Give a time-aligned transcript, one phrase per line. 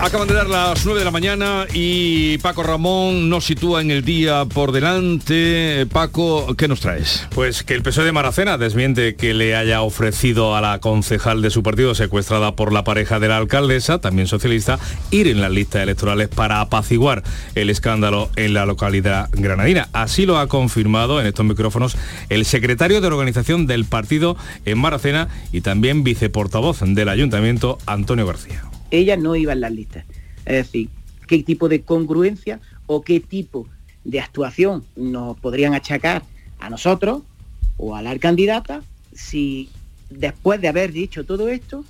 [0.00, 4.04] Acaban de dar las 9 de la mañana y Paco Ramón nos sitúa en el
[4.04, 5.86] día por delante.
[5.92, 7.26] Paco, ¿qué nos traes?
[7.34, 11.50] Pues que el PSOE de Maracena desmiente que le haya ofrecido a la concejal de
[11.50, 14.78] su partido secuestrada por la pareja de la alcaldesa, también socialista,
[15.10, 17.24] ir en las listas electorales para apaciguar
[17.56, 19.88] el escándalo en la localidad granadina.
[19.92, 21.96] Así lo ha confirmado en estos micrófonos
[22.28, 28.67] el secretario de organización del partido en Maracena y también viceportavoz del ayuntamiento, Antonio García
[28.90, 30.04] ella no iba en las listas.
[30.44, 30.88] Es decir,
[31.26, 33.68] qué tipo de congruencia o qué tipo
[34.04, 36.22] de actuación nos podrían achacar
[36.58, 37.22] a nosotros
[37.76, 39.68] o a la candidata si
[40.10, 41.84] después de haber dicho todo esto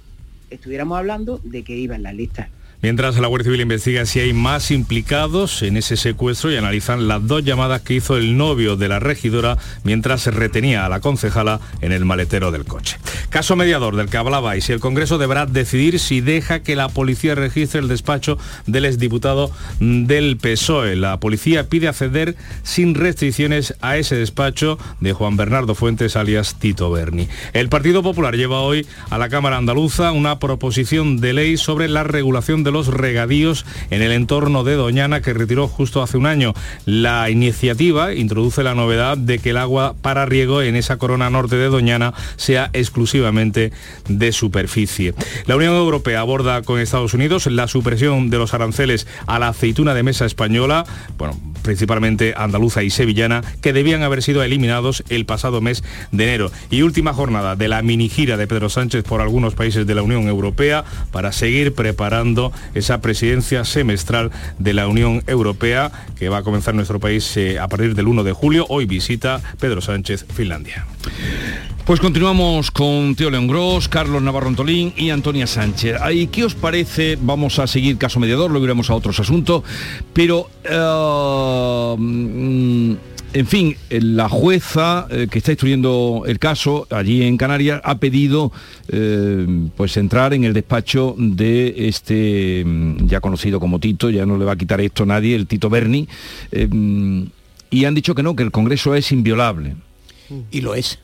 [0.50, 2.48] estuviéramos hablando de que iba en las listas.
[2.80, 7.26] Mientras la Guardia Civil investiga si hay más implicados en ese secuestro y analizan las
[7.26, 11.58] dos llamadas que hizo el novio de la regidora mientras se retenía a la concejala
[11.80, 12.96] en el maletero del coche.
[13.30, 16.88] Caso mediador del que hablaba y si el Congreso deberá decidir si deja que la
[16.88, 20.94] policía registre el despacho del exdiputado del PSOE.
[20.94, 26.92] La policía pide acceder sin restricciones a ese despacho de Juan Bernardo Fuentes alias Tito
[26.92, 27.26] Berni.
[27.54, 32.04] El Partido Popular lleva hoy a la Cámara Andaluza una proposición de ley sobre la
[32.04, 36.26] regulación de de los regadíos en el entorno de Doñana que retiró justo hace un
[36.26, 36.52] año.
[36.84, 41.56] La iniciativa introduce la novedad de que el agua para riego en esa corona norte
[41.56, 43.72] de Doñana sea exclusivamente
[44.06, 45.14] de superficie.
[45.46, 49.94] La Unión Europea aborda con Estados Unidos la supresión de los aranceles a la aceituna
[49.94, 50.84] de mesa española,
[51.16, 56.52] bueno, principalmente andaluza y sevillana, que debían haber sido eliminados el pasado mes de enero.
[56.70, 60.02] Y última jornada de la mini gira de Pedro Sánchez por algunos países de la
[60.02, 66.42] Unión Europea para seguir preparando esa presidencia semestral de la Unión Europea que va a
[66.42, 68.66] comenzar nuestro país eh, a partir del 1 de julio.
[68.68, 70.86] Hoy visita Pedro Sánchez Finlandia.
[71.84, 75.96] Pues continuamos con Teo León Gross, Carlos Navarro Antolín y Antonia Sánchez.
[76.12, 77.16] ¿Y qué os parece?
[77.18, 79.62] Vamos a seguir caso mediador, luego iremos a otros asuntos,
[80.12, 82.92] pero eh, mm,
[83.32, 88.52] en fin, la jueza eh, que está instruyendo el caso allí en Canarias ha pedido
[88.88, 89.46] eh,
[89.76, 94.44] pues entrar en el despacho de este mm, ya conocido como Tito, ya no le
[94.44, 96.08] va a quitar esto a nadie, el Tito Berni,
[96.52, 97.24] eh, mm,
[97.70, 99.76] y han dicho que no, que el Congreso es inviolable.
[100.50, 100.98] Y lo es.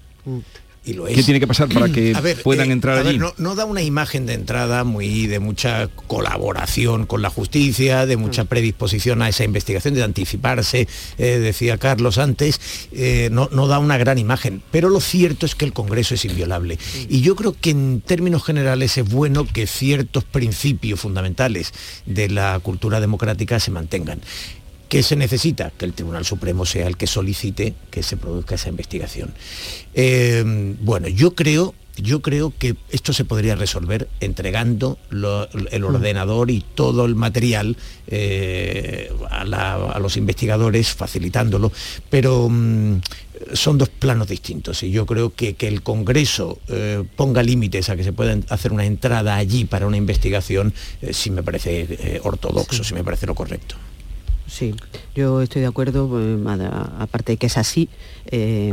[0.85, 3.19] ¿Qué tiene que pasar para que puedan eh, entrar allí?
[3.19, 8.45] no, da una imagen de entrada muy de mucha colaboración con la justicia, de mucha
[8.45, 8.49] mm.
[8.49, 10.87] predisposición a esa investigación, de anticiparse,
[11.17, 12.61] eh, decía Carlos antes,
[12.93, 14.63] eh, no, no, da una gran imagen.
[14.71, 16.79] Pero lo cierto es que el Congreso es inviolable.
[17.09, 21.73] Y yo creo que en términos generales es bueno que ciertos principios fundamentales
[22.05, 24.21] de la cultura democrática se mantengan.
[24.95, 25.73] ¿Qué se necesita?
[25.77, 29.35] Que el Tribunal Supremo sea el que solicite que se produzca esa investigación.
[29.93, 30.45] Eh,
[30.83, 35.85] bueno, yo creo yo creo que esto se podría resolver entregando el mm.
[35.85, 41.73] ordenador y todo el material eh, a, los investigadores, facilitándolo,
[42.09, 43.01] pero mm,
[43.53, 47.97] son dos planos distintos y yo creo que que el Congreso eh, ponga límites a
[47.97, 50.73] que se pueda hacer una entrada allí para una investigación,
[51.11, 53.75] sí me parece ortodoxo, sí me parece lo correcto.
[54.55, 54.73] Sí,
[55.17, 56.39] yo estoy de acuerdo, eh,
[57.01, 57.89] aparte de que es así,
[58.27, 58.73] eh,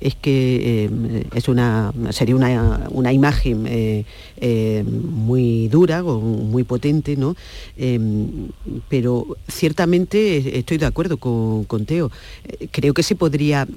[0.00, 4.04] es que eh, es una, sería una, imagen
[5.14, 7.36] muy dura, muy potente, ¿no?
[8.88, 12.10] pero ciertamente estoy de acuerdo con, con Teo.
[12.72, 13.68] Creo que se podría,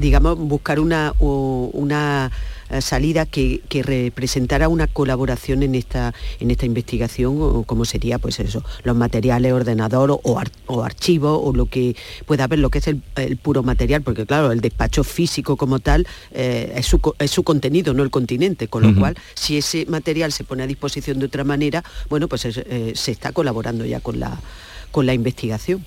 [0.00, 7.64] digamos, buscar una, una eh, salida que, representara una colaboración en esta, en esta investigación,
[7.64, 10.20] como sería pues eso, los materiales, ordenador o,
[10.66, 13.02] o archivos o lo que pueda haber, lo que es el,
[13.42, 18.10] puro material, porque claro, el despacho físico como tal eh, es, su, contenido, no el
[18.10, 22.28] continente, con lo cual si ese material se pone a disposición de otra manera, bueno,
[22.28, 24.40] pues eh, se está colaborando ya con la,
[24.90, 25.84] con la investigación.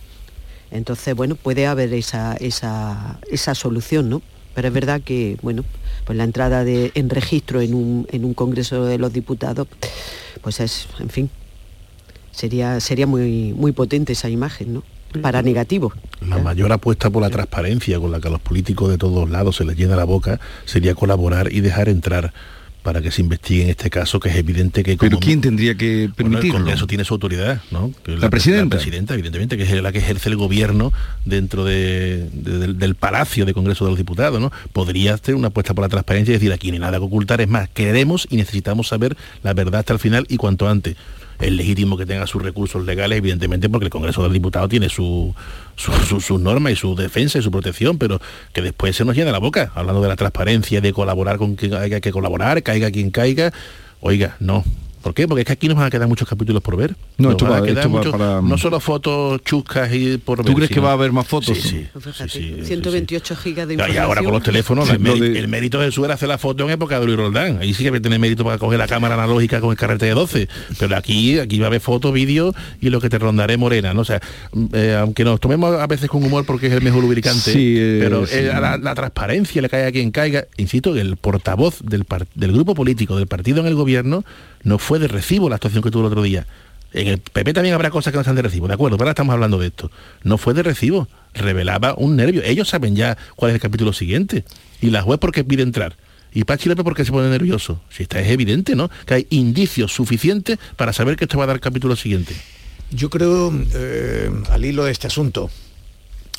[0.71, 4.21] Entonces, bueno, puede haber esa, esa, esa solución, ¿no?
[4.57, 5.63] Pero es verdad que, bueno,
[6.03, 9.67] pues la entrada de, en registro en un, en un Congreso de los Diputados,
[10.41, 11.29] pues es, en fin,
[12.31, 14.83] sería, sería muy, muy potente esa imagen, ¿no?
[15.21, 15.93] para negativo.
[16.27, 19.57] La mayor apuesta por la transparencia con la que a los políticos de todos lados
[19.57, 22.33] se les llena la boca sería colaborar y dejar entrar
[22.87, 24.95] para que se investigue en este caso, que es evidente que...
[24.95, 26.63] ¿Pero quién tendría que permitirlo?
[26.63, 27.91] Bueno, el tiene su autoridad, ¿no?
[28.05, 28.77] la, presidenta.
[28.77, 30.93] La presidenta, evidentemente, que es la que ejerce el gobierno
[31.25, 32.29] dentro del,
[32.79, 34.53] del, Palacio de Congreso de los Diputados, ¿no?
[34.71, 37.49] Podría hacer una apuesta por la transparencia y decir, aquí ni nada que ocultar, es
[37.49, 40.95] más, queremos y necesitamos saber la verdad hasta el final y cuanto antes
[41.39, 45.33] es legítimo que tenga sus recursos legales, evidentemente, porque el Congreso del Diputado tiene su,
[45.75, 48.19] sus su, normas y su defensa y su protección, pero
[48.53, 51.73] que después se nos llena la boca, hablando de la transparencia, de colaborar con quien
[51.75, 53.53] haya que colaborar, caiga quien caiga.
[53.99, 54.63] Oiga, no,
[55.01, 55.27] ¿Por qué?
[55.27, 56.95] Porque es que aquí nos van a quedar muchos capítulos por ver.
[57.17, 58.41] No, esto va, esto para...
[58.41, 60.45] No solo fotos chuscas y por ver.
[60.47, 61.57] ¿Tú crees que va a haber más fotos?
[61.57, 61.87] Sí,
[62.27, 62.59] sí.
[62.63, 64.03] 128 gigas de información.
[64.03, 66.99] Y ahora con los teléfonos, el, mérito de su era hacer la foto en época
[66.99, 67.59] de Luis Roldán.
[67.61, 70.49] Ahí sí que tener mérito para coger la cámara analógica con el carrete de 12.
[70.79, 74.01] Pero aquí, aquí va a haber fotos, vídeos y lo que te rondaré morena, ¿no?
[74.01, 74.21] O sea,
[74.53, 77.99] mm, eh, aunque nos tomemos a veces con humor porque es el mejor lubricante, eh,
[78.01, 78.51] pero eh,
[78.81, 80.45] la, transparencia le cae a quien caiga.
[80.57, 82.05] Insisto, el portavoz del,
[82.35, 84.23] del grupo político, del partido en el gobierno,
[84.63, 86.47] no fue de recibo la actuación que tuvo el otro día.
[86.93, 88.97] En el PP también habrá cosas que no están de recibo, ¿de acuerdo?
[88.97, 89.91] Ahora estamos hablando de esto.
[90.23, 92.41] No fue de recibo, revelaba un nervio.
[92.43, 94.45] Ellos saben ya cuál es el capítulo siguiente.
[94.81, 95.95] Y la juez porque pide entrar.
[96.33, 97.81] Y Pachi López porque se pone nervioso.
[97.89, 98.89] Si está es evidente, ¿no?
[99.05, 102.35] Que hay indicios suficientes para saber que esto va a dar capítulo siguiente.
[102.91, 105.49] Yo creo, eh, al hilo de este asunto,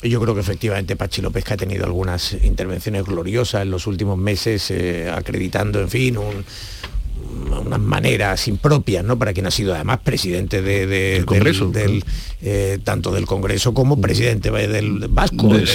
[0.01, 4.17] yo creo que efectivamente Pachi López que ha tenido algunas intervenciones gloriosas en los últimos
[4.17, 6.45] meses, eh, acreditando, en fin, un,
[7.65, 9.17] unas maneras impropias, ¿no?
[9.17, 12.03] Para quien ha sido además presidente de, Congreso, del,
[12.41, 15.65] eh, tanto del Congreso como presidente del Vasco, que,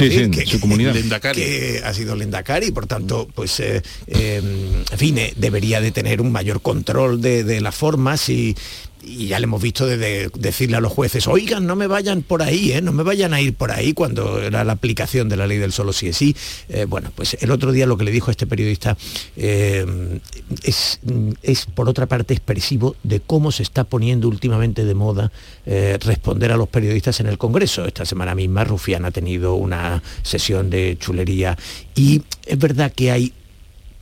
[0.46, 0.94] su comunidad.
[1.34, 4.44] que ha sido Lendakari, por tanto, pues, eh, em,
[4.90, 8.56] en fin, eh, debería de tener un mayor control de, de las formas y,
[9.06, 12.42] y ya le hemos visto de, decirle a los jueces, oigan, no me vayan por
[12.42, 12.82] ahí, ¿eh?
[12.82, 15.72] no me vayan a ir por ahí cuando era la aplicación de la ley del
[15.72, 16.36] solo sí es sí.
[16.68, 18.96] Eh, bueno, pues el otro día lo que le dijo a este periodista
[19.36, 20.20] eh,
[20.62, 21.00] es,
[21.42, 25.30] es, por otra parte, expresivo de cómo se está poniendo últimamente de moda
[25.64, 27.86] responder a los periodistas en el Congreso.
[27.86, 31.56] Esta semana misma Rufián ha tenido una sesión de chulería
[31.94, 33.32] y es verdad que hay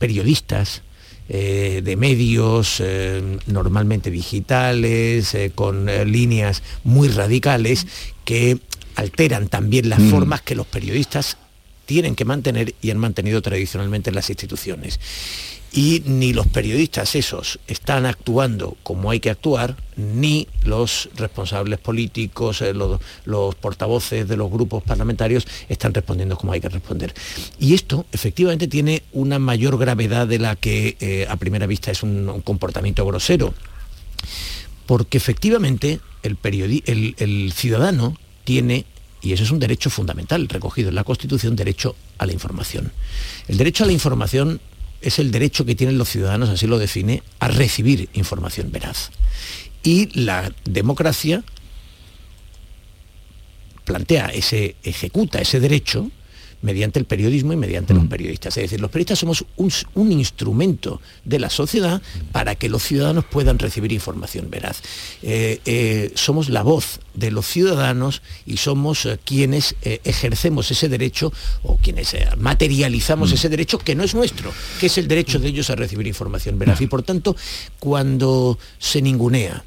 [0.03, 0.81] periodistas,
[1.29, 7.87] eh, de medios eh, normalmente digitales, eh, con líneas muy radicales,
[8.25, 8.59] que
[8.95, 10.09] alteran también las mm.
[10.09, 11.37] formas que los periodistas
[11.85, 14.99] tienen que mantener y han mantenido tradicionalmente en las instituciones
[15.73, 22.61] y ni los periodistas esos están actuando como hay que actuar, ni los responsables políticos,
[22.61, 27.15] eh, los, portavoces de los grupos parlamentarios están respondiendo como hay que responder.
[27.59, 32.03] Y esto efectivamente tiene una mayor gravedad de la que eh, a primera vista es
[32.03, 33.55] un, comportamiento grosero,
[34.85, 36.37] porque efectivamente el,
[37.17, 38.85] el ciudadano tiene
[39.21, 42.91] y eso es un derecho fundamental recogido en la Constitución, derecho a la información.
[43.47, 44.59] El derecho a la información
[45.03, 49.11] es el derecho que tienen los ciudadanos, así lo define, a recibir información veraz.
[49.83, 51.43] Y la democracia
[53.83, 56.09] plantea ese, ejecuta ese derecho
[56.63, 58.07] mediante el periodismo y mediante los mm.
[58.07, 58.57] periodistas.
[58.57, 62.01] Es decir, los periodistas somos un, instrumento de la sociedad
[62.31, 64.81] para que los ciudadanos puedan recibir información veraz.
[65.21, 71.33] Eh, eh, somos la voz de los ciudadanos y somos eh, quienes ejercemos ese derecho
[71.63, 73.33] o quienes materializamos mm.
[73.33, 76.57] ese derecho que no es nuestro, que es el derecho de ellos a recibir información
[76.57, 76.79] veraz.
[76.79, 77.35] Y por tanto,
[77.79, 79.63] cuando se ningunea,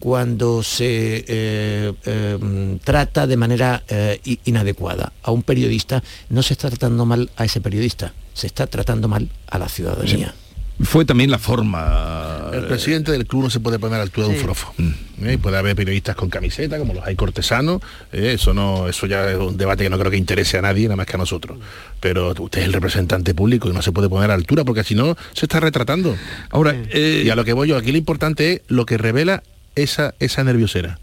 [0.00, 6.68] cuando se eh, em, trata de manera eh, inadecuada a un periodista, no se está
[6.70, 10.34] tratando mal a ese periodista, se está tratando mal a la ciudadanía.
[10.82, 12.48] Fue también la forma.
[12.54, 14.72] El presidente del club no se puede poner a la altura de un frofo.
[14.78, 15.26] Mm.
[15.26, 15.38] ¿Eh?
[15.38, 17.82] Puede haber periodistas con camiseta, como los hay cortesanos.
[18.10, 20.96] Eso no, eso ya es un debate que no creo que interese a nadie, nada
[20.96, 21.58] más que a nosotros.
[22.00, 24.82] Pero usted es el representante público y no se puede poner a la altura, porque
[24.82, 26.16] si no, se está retratando.
[26.48, 29.42] Ahora, y a lo que voy yo, aquí lo importante es lo que revela
[29.74, 30.98] esa, esa nerviosera,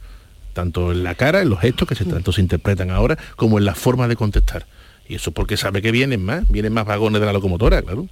[0.54, 3.66] tanto en la cara, en los gestos que se, tanto se interpretan ahora, como en
[3.66, 4.66] la forma de contestar.
[5.10, 8.08] Y eso porque sabe que vienen más, vienen más vagones de la locomotora, claro.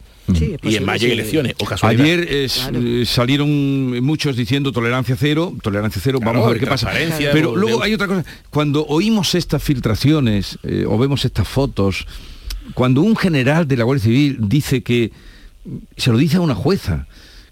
[0.63, 6.45] y en mayo elecciones, o Ayer eh, salieron muchos diciendo tolerancia cero, tolerancia cero, vamos
[6.45, 6.89] a ver qué pasa.
[7.33, 12.07] Pero luego hay otra cosa, cuando oímos estas filtraciones eh, o vemos estas fotos,
[12.73, 15.11] cuando un general de la Guardia Civil dice que,
[15.97, 17.07] se lo dice a una jueza,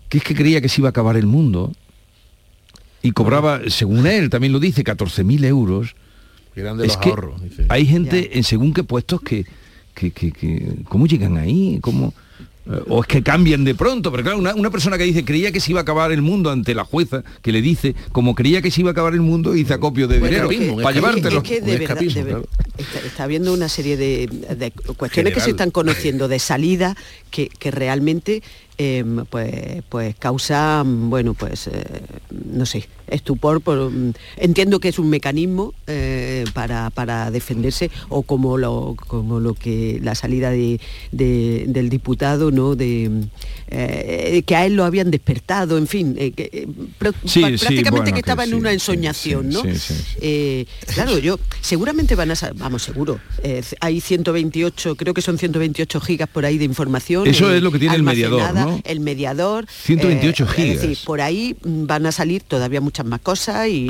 [0.07, 1.73] que es que creía que se iba a acabar el mundo,
[3.03, 5.95] y cobraba, según él también lo dice, 14.000 euros.
[6.55, 7.13] es que
[7.69, 9.45] hay gente en según qué puestos que,
[9.93, 11.77] que, que, ¿cómo llegan ahí?
[11.81, 12.13] ¿Cómo?
[12.65, 15.59] Eh, o es que cambian de pronto, pero claro, una, persona que dice creía que
[15.59, 18.71] se iba a acabar el mundo ante la jueza, que le dice, como creía que
[18.71, 20.49] se iba a acabar el mundo, hizo acopio de dinero
[20.81, 21.39] para llevártelo.
[21.39, 22.01] Es que de verdad,
[23.05, 26.95] está, habiendo una serie de, cuestiones que se están conociendo de salida
[27.31, 28.41] que, realmente
[28.77, 31.83] em, pues, pues causa, bueno, pues, eh,
[32.51, 33.61] no sé, estupor.
[33.61, 39.39] Por, mm, entiendo que es un mecanismo eh, para, para, defenderse o como lo, como
[39.39, 40.79] lo que la salida de,
[41.11, 42.75] del diputado, ¿no?
[42.75, 43.09] De,
[43.67, 48.71] eh, que a él lo habían despertado, en fin, que, prácticamente que estaba en una
[48.71, 49.63] ensoñación, ¿no?
[50.93, 53.19] claro, yo, seguramente van a, vamos, seguro,
[53.79, 57.27] hay 128, creo que son 128 gigas por ahí de información.
[57.27, 58.62] Eso es lo que tiene el mediador, ¿no?
[58.83, 59.65] El mediador.
[59.67, 60.69] 128 gigas.
[60.75, 63.89] Es decir, por ahí van a salir todavía muchas más cosas y,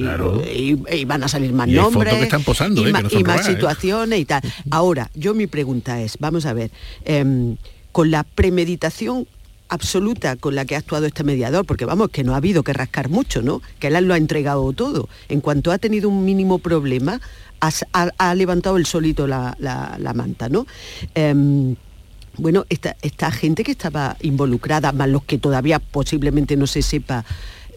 [1.06, 2.14] van a salir más nombres.
[2.14, 3.54] Que están posando, y, eh, más ¿eh?
[3.54, 4.42] situaciones y tal.
[4.72, 6.72] Ahora, yo mi pregunta es, vamos a ver,
[7.06, 7.58] em,
[7.92, 9.28] con la premeditación
[9.70, 12.74] absoluta con la que ha actuado este mediador, porque vamos, que no ha habido que
[12.74, 13.62] rascar mucho, ¿no?
[13.80, 15.10] Que él lo ha entregado todo.
[15.30, 17.20] En cuanto ha tenido un mínimo problema,
[17.60, 19.56] ha, levantado el solito la,
[20.14, 20.68] manta, ¿no?
[21.16, 21.76] Em,
[22.38, 27.26] bueno, esta, gente que estaba involucrada, más los que todavía posiblemente no se sepa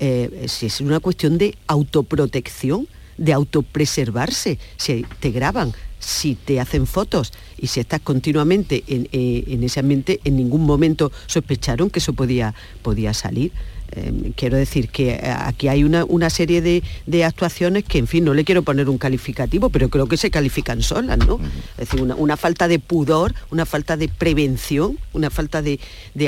[0.01, 6.87] eh, si es una cuestión de autoprotección, de autopreservarse, si te graban, si te hacen
[6.87, 11.99] fotos y si estás continuamente en, eh, en ese ambiente, en ningún momento sospecharon que
[11.99, 13.53] eso podía, podía salir.
[13.93, 18.35] Em, quiero decir que eh, aquí hay una, serie de, actuaciones que, en fin, no
[18.35, 21.41] le quiero poner un calificativo, pero creo que se califican solas, ¿no?
[21.79, 25.79] Es decir, una, falta de pudor, una falta de prevención, una falta de,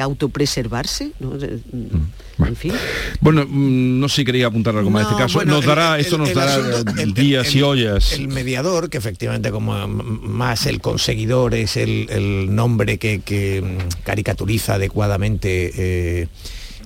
[0.01, 1.31] autopreservarse, ¿no?
[1.31, 2.73] Mm, en fin.
[3.21, 5.45] Bueno, mm, no sé si quería apuntar algo más en este caso.
[5.45, 6.57] nos dará, esto nos dará
[7.15, 8.13] días y ollas.
[8.13, 15.73] El mediador, que efectivamente como más el conseguidor es el, nombre que, mm, caricaturiza adecuadamente
[15.77, 16.29] eh,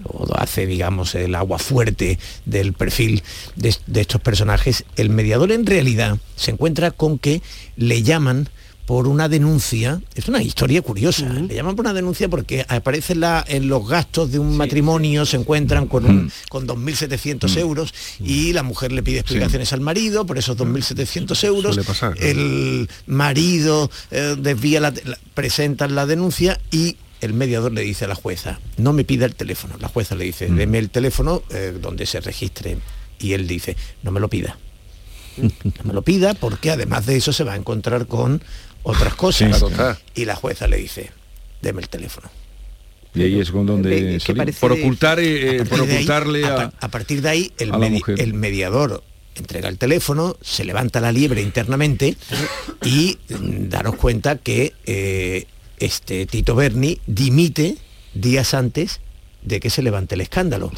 [0.05, 3.23] o hace, digamos, el agua fuerte del perfil
[3.57, 7.43] de, estos personajes, el mediador en realidad se encuentra con que
[7.77, 8.49] le llaman
[8.87, 13.45] por una denuncia, es una historia curiosa, le llaman por una denuncia porque aparece la,
[13.47, 18.65] en los gastos de un matrimonio, se encuentran con, un, con 2.700 euros y la
[18.65, 21.79] mujer le pide explicaciones al marido por esos 2.700 euros,
[22.19, 24.93] el marido eh, desvía la,
[25.35, 29.35] presentan la denuncia y el mediador le dice a la jueza, no me pida el
[29.35, 29.77] teléfono.
[29.81, 32.77] La jueza le dice, deme el teléfono eh, donde se registre.
[33.19, 34.59] Y él dice, no me lo pida.
[35.39, 38.43] No me lo pida porque además de eso se va a encontrar con
[38.83, 39.65] otras cosas.
[40.15, 41.11] y la jueza le dice,
[41.63, 42.29] deme el teléfono.
[43.15, 44.21] Y ahí es con donde...
[44.61, 47.73] por ocultar, eh, por ocultarle a, a, partir de ahí, el,
[48.19, 49.03] el mediador
[49.35, 52.17] entrega el teléfono, se levanta la liebre internamente
[52.85, 55.47] y mm, daros cuenta que eh,
[55.85, 57.77] este Tito Berni dimite
[58.15, 59.01] días antes
[59.43, 60.71] de que se levante el escándalo.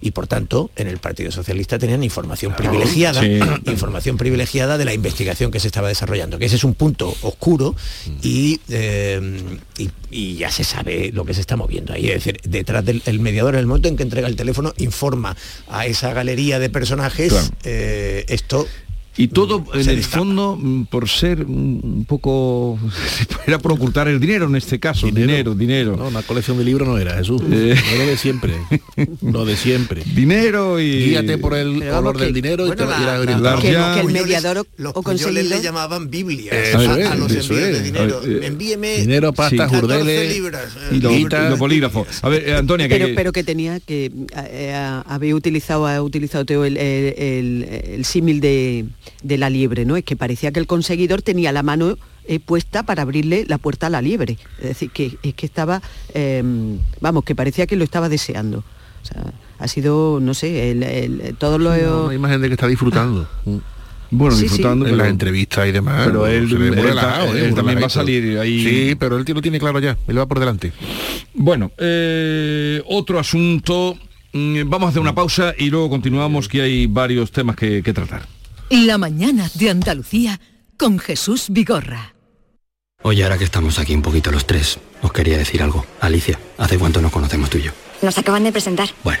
[0.00, 3.24] Y por tanto, en el Partido Socialista tenían información privilegiada,
[3.66, 7.76] información privilegiada de la investigación que se estaba desarrollando, que ese es un punto oscuro
[8.24, 9.42] eh,
[10.10, 12.08] y, ya se sabe lo que se está moviendo ahí.
[12.08, 15.36] Es decir, detrás del mediador, en el momento en que entrega el teléfono, informa
[15.68, 18.66] a esa galería de personajes eh, esto
[19.20, 22.78] y todo en el fondo mm, por ser un poco
[23.46, 25.54] era por ocultar el dinero en este caso dinero.
[25.54, 27.42] dinero, no una colección de libros no era Jesús.
[27.50, 27.74] Eh.
[27.94, 28.54] era de siempre.
[29.20, 30.02] Lo de siempre.
[30.04, 34.12] Dinero y guíate por el olor del dinero y te la, la, que, que, el
[34.12, 38.22] mediador los o le llamaban Biblia a, los envíos de dinero.
[38.24, 39.74] Eh, envíeme dinero pasta sí.
[39.74, 40.36] jurdeles
[40.92, 42.06] y, los bolígrafos.
[42.22, 44.10] A ver eh, Antonia pero, pero que tenía que
[45.06, 48.86] había utilizado ha utilizado Teo el, el, el símil de
[49.22, 49.96] de la liebre, ¿no?
[49.96, 53.86] Es que parecía que el conseguidor tenía la mano eh, puesta para abrirle la puerta
[53.86, 54.38] a la liebre.
[54.58, 55.82] Es decir, que es que estaba,
[56.14, 58.58] em, vamos, que parecía que lo estaba deseando.
[58.58, 61.70] O sea, ha sido, no sé, el, el, todo lo...
[62.06, 63.28] una imagen de que está disfrutando.
[64.12, 66.04] Bueno, disfrutando en las entrevistas y demás.
[66.04, 67.52] Pero él, ¿eh?
[67.54, 68.64] también va a salir ahí.
[68.64, 69.96] Sí, pero él lo tiene claro ya.
[70.08, 70.72] Él va por delante.
[71.32, 73.96] Bueno, eh, otro asunto.
[74.32, 78.26] Mm, vamos a hacer una pausa y luego continuamos que hay varios temas que tratar.
[78.70, 80.40] La mañana de Andalucía
[80.78, 82.14] con Jesús Vigorra.
[83.02, 85.84] Oye, ahora que estamos aquí un poquito los tres, os quería decir algo.
[85.98, 87.72] Alicia, ¿hace cuánto nos conocemos tú y yo?
[88.00, 88.88] Nos acaban de presentar.
[89.02, 89.20] Bueno.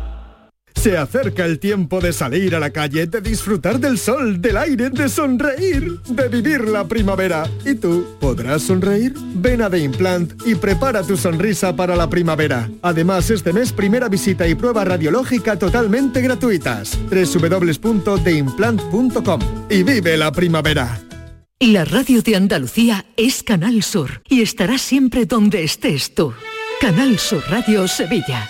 [0.81, 4.89] Se acerca el tiempo de salir a la calle, de disfrutar del sol, del aire,
[4.89, 7.47] de sonreír, de vivir la primavera.
[7.63, 9.13] ¿Y tú podrás sonreír?
[9.35, 12.67] Ven a The Implant y prepara tu sonrisa para la primavera.
[12.81, 16.97] Además, este mes primera visita y prueba radiológica totalmente gratuitas.
[17.11, 20.99] www.theimplant.com y vive la primavera.
[21.59, 26.33] La radio de Andalucía es Canal Sur y estará siempre donde estés tú.
[26.79, 28.49] Canal Sur Radio Sevilla.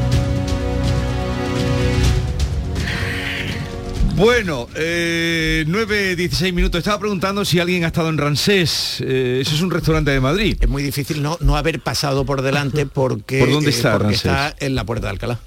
[4.21, 6.77] Bueno, eh, 9.16 minutos.
[6.77, 9.01] Estaba preguntando si alguien ha estado en Ransés.
[9.01, 10.57] Eh, ese es un restaurante de Madrid.
[10.61, 14.09] Es muy difícil no, no haber pasado por delante porque, ¿Por dónde eh, está porque
[14.09, 14.25] Ransés?
[14.25, 15.39] está en la puerta de Alcalá.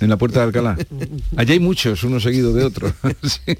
[0.00, 0.78] En la puerta de Alcalá.
[1.36, 2.90] Allí hay muchos, uno seguido de otro.
[3.22, 3.58] Sí.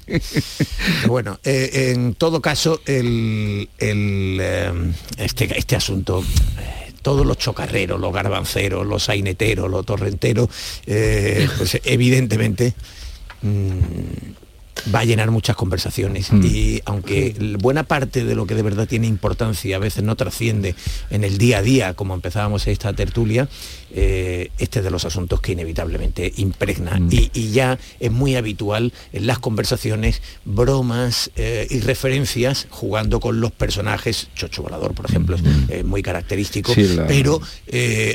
[1.05, 4.71] Bueno, eh, en todo caso, el, el, eh,
[5.17, 6.23] este, este asunto
[6.59, 10.49] eh, todos los chocarreros, los garbanceros, los saineteros, los torrenteros,
[10.87, 12.73] eh, pues evidentemente
[13.43, 14.42] mm,
[14.93, 16.31] va a llenar muchas conversaciones.
[16.31, 16.45] Mm.
[16.45, 20.75] y aunque buena parte de lo que de verdad tiene importancia a veces no trasciende
[21.09, 23.47] en el día a día como empezábamos esta tertulia
[23.95, 26.99] eh, este es de los asuntos que inevitablemente impregna.
[26.99, 27.09] Mm.
[27.11, 33.39] y, y ya es muy habitual en las conversaciones bromas eh, y referencias jugando con
[33.41, 34.27] los personajes.
[34.35, 36.71] Chocho Volador por ejemplo es eh, muy característico.
[36.71, 36.75] Mm.
[36.75, 37.39] Sí, la- pero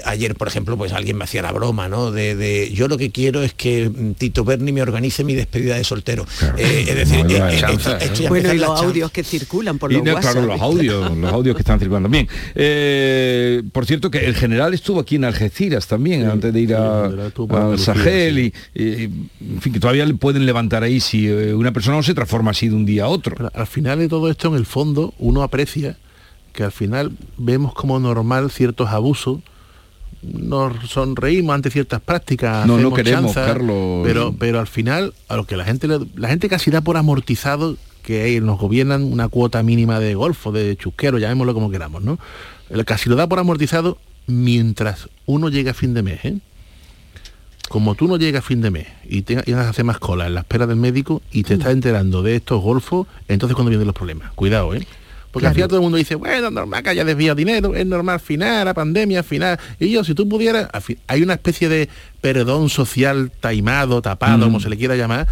[0.05, 3.11] ayer por ejemplo pues alguien me hacía la broma no de, de, yo lo que
[3.11, 6.27] quiero es que mm, Tito Berni me organice mi despedida de soltero
[6.59, 7.97] Eh, es decir No, eh, ya, eh, ya, esto- ya.
[7.99, 10.33] esto ya Bueno, y los audios que circulan por Y los no, WhatsApp.
[10.33, 12.09] claro, los audios, los audios que están circulando.
[12.09, 16.75] Bien, eh, por cierto que el general estuvo aquí en Algeciras también, antes de ir
[16.75, 21.73] a, al Sahel, y, y, en fin, que todavía le pueden levantar ahí si una
[21.73, 23.37] persona no se transforma así de un día a otro.
[23.37, 25.97] Pero al final de todo esto, en el fondo, uno aprecia
[26.53, 29.39] que al final vemos como normal ciertos abusos,
[30.23, 34.03] nos sonreímos ante ciertas prácticas, No, no queremos, chanza, Carlos.
[34.05, 36.97] Pero, pero al final, a lo que la gente le- la gente casi da por
[36.97, 42.19] amortizado que nos gobiernan una cuota mínima de golfo, de chusquero, llamémoslo como queramos, ¿no?
[42.71, 46.39] El casi lo da por amortizado mientras uno llega a fin de mes, ¿eh?
[47.69, 49.99] como tú no llegas a fin de mes y tengas y vas a hacer más
[49.99, 53.69] cola en la espera del médico y te estás enterando de estos golfos, entonces cuando
[53.69, 54.33] vienen los problemas.
[54.33, 54.87] Cuidado, ¿eh?
[55.31, 58.15] Porque al final todo el mundo dice, bueno, normal que haya desviado dinero, es normal
[58.15, 59.59] al final, la pandemia al final.
[59.79, 60.69] Y yo, si tú pudieras,
[61.07, 61.89] hay una especie de
[62.21, 64.43] perdón social taimado, tapado, Mm.
[64.43, 65.27] como se le quiera llamar,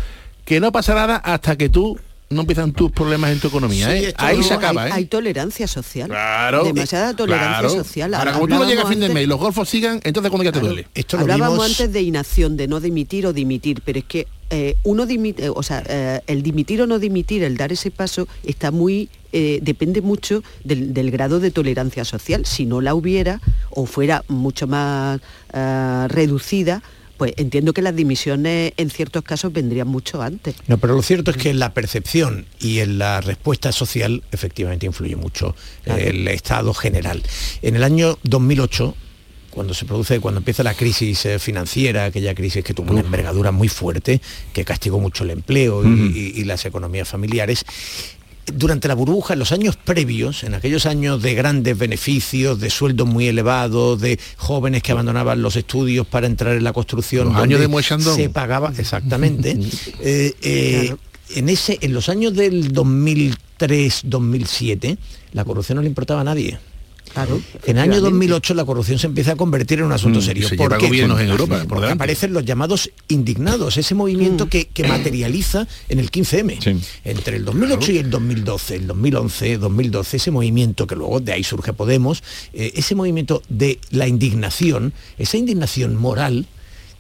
[0.45, 3.89] que no pasa nada hasta que tú no empiezan tus problemas en tu economía.
[3.91, 4.15] Sí, ¿eh?
[4.17, 4.95] Ahí se acaba, hay, ¿eh?
[4.95, 6.09] hay tolerancia social.
[6.09, 6.65] Claro.
[6.65, 7.85] Demasiada tolerancia claro.
[7.85, 8.15] social.
[8.15, 10.45] Ahora, como tú no llegas a fin de mes y los golfos sigan, entonces cuando
[10.45, 10.89] ya te duele.
[10.95, 14.27] esto lo Hablábamos vimos antes de inacción, de no dimitir o dimitir, pero es que
[14.51, 18.27] eh, uno dimite, o sea, eh, el dimitir o no dimitir, el dar ese paso,
[18.45, 22.47] está muy, eh, depende mucho del, del grado de tolerancia social.
[22.47, 25.21] Si no la hubiera o fuera mucho más
[25.53, 26.83] eh, reducida,
[27.19, 30.55] pues entiendo que las dimisiones en ciertos casos vendrían mucho antes.
[30.69, 34.87] No, pero lo cierto es que en la percepción y en la respuesta social efectivamente
[34.87, 37.23] influye mucho el estado general.
[37.63, 38.95] En el año 2008,
[39.51, 43.51] cuando se produce, cuando empieza la crisis eh, financiera, aquella crisis que tuvo una envergadura
[43.53, 44.21] muy fuerte,
[44.53, 46.05] que castigó mucho el empleo y, Ujú.
[46.15, 47.65] y- y las economías familiares,
[48.53, 53.07] durante la burbuja, en los años previos, en aquellos años de grandes beneficios, de sueldos
[53.07, 57.61] muy elevados, de jóvenes que abandonaban los estudios para entrar en la construcción, Los años
[57.61, 57.69] de
[58.15, 59.51] se pagaba exactamente.
[60.01, 60.95] eh, eh,
[61.35, 64.97] en, ese, en los años del 2003-2007,
[65.33, 66.61] la corrupción no le importaba a nadie.
[67.17, 70.23] Claro, en el año 2008 la corrupción se empieza a convertir en un asunto Mm,
[70.23, 70.49] serio.
[70.49, 70.87] se lleva ¿Por qué?
[70.87, 75.99] gobiernos en Europa, por Porque aparecen los llamados indignados, ese movimiento que, que materializa en
[75.99, 76.79] el 15M.
[77.05, 81.43] Entre el 2008 y el 2012, el 2011, 2012, ese movimiento que luego de ahí
[81.43, 86.47] surge Podemos, eh, ese movimiento de la indignación, esa indignación moral,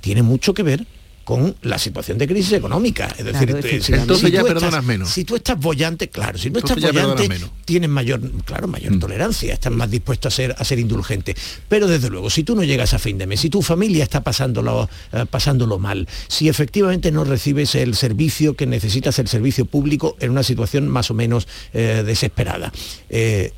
[0.01, 0.87] tiene mucho que ver
[1.27, 3.09] con la situación de crisis económica.
[3.19, 4.01] Es decir, Claro, efectivamente.
[4.03, 5.11] Entonces ya tú perdonas estás- menos.
[5.11, 8.97] Si tú estás bollante, claro, si tú Entonces estás ya bollante, tienes mayor, claro, mayor
[9.01, 11.35] tolerancia, estás más dispuesto a ser, a ser indulgente.
[11.69, 14.21] Pero desde luego, si tú no llegas a fin de mes, si tu familia está
[14.23, 20.17] pasándolo, eh, pasándolo mal, si efectivamente no recibes el servicio que necesitas, el servicio público,
[20.21, 22.73] en una situación más o menos eh, desesperada,
[23.11, 23.53] eh,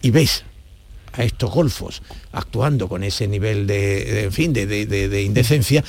[0.00, 0.44] y ves
[1.12, 5.22] a estos golfos actuando con ese nivel de, de, en fin, de, de- de- de
[5.24, 5.82] indecencia,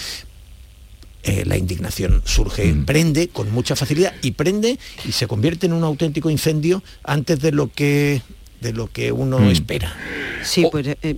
[1.23, 5.84] eh, la indignación surge, prende con mucha facilidad y prende y se convierte en un
[5.84, 8.21] auténtico incendio antes de lo que
[8.62, 9.49] de lo que uno Mm.
[9.49, 9.95] espera.
[10.43, 10.88] Sí, pues...
[11.01, 11.17] eh,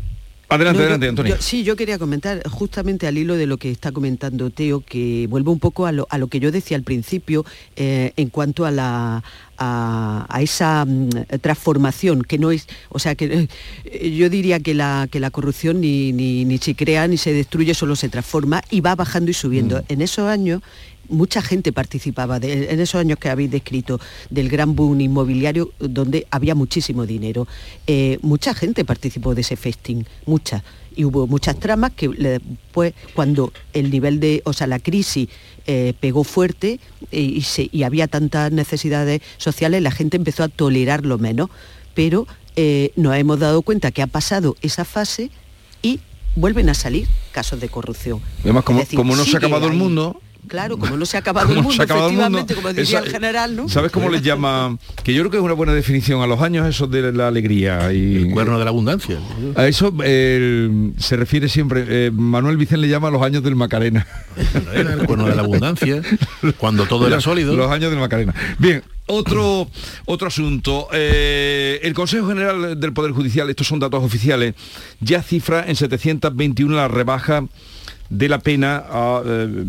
[0.53, 1.35] Adelante, No, adelante, Antonio.
[1.39, 5.51] sí, yo quería comentar justamente al hilo de lo que está comentando Teo, que vuelvo
[5.51, 8.71] un poco a lo, a lo que yo decía al principio eh, en cuanto a
[8.71, 9.23] la
[9.57, 11.09] a, a esa mm,
[11.41, 13.47] transformación que no es, o sea que
[13.85, 17.33] eh, yo diría que la que la corrupción ni, ni, ni se crea ni se
[17.33, 19.79] destruye, solo se transforma y va bajando y subiendo.
[19.79, 19.83] Mm.
[19.89, 20.61] En esos años
[21.09, 26.27] mucha gente participaba de- en esos años que habéis descrito del gran boom inmobiliario donde
[26.31, 27.47] había muchísimo dinero.
[27.87, 30.63] Eh, mucha gente participó de ese festín, mucha.
[30.95, 32.39] Y hubo muchas tramas que le-
[32.71, 35.27] pues cuando el nivel de, o sea, la crisis
[35.65, 36.79] eh, pegó fuerte
[37.11, 41.49] eh, y, se- y había tantas necesidades sociales, la gente empezó a tolerarlo menos.
[41.93, 42.27] Pero
[42.95, 45.31] nos hemos dado cuenta que ha pasado esa fase
[45.81, 45.99] y
[46.35, 48.19] vuelven a salir casos de corrupción.
[48.43, 51.21] Además, como, decir, como no se ha acabado el mundo, Claro, como no se ha
[51.21, 53.69] acabado el mundo, se ha acabado el mundo, efectivamente, como diría esa- el general, ¿no?
[53.69, 54.77] ¿Sabes cómo les llama?
[55.03, 57.91] Que yo creo que es una buena definición a los años esos de la alegría
[57.93, 59.19] y el cuerno de la abundancia.
[59.55, 61.85] A eso eh, se refiere siempre.
[61.87, 64.05] eh, Manuel Vicente le llama los años del Macarena.
[64.73, 66.01] el cuerno de la abundancia,
[66.57, 67.55] cuando todo era sólido.
[67.55, 68.33] Los años del Macarena.
[68.59, 68.83] Bien.
[69.05, 69.69] Otro,
[70.05, 70.87] otro asunto.
[70.93, 74.55] Eh, el Consejo General del Poder Judicial, estos son datos oficiales,
[75.01, 77.43] ya cifra en 721 la rebaja
[78.13, 78.83] de la pena
[79.25, 79.65] eh,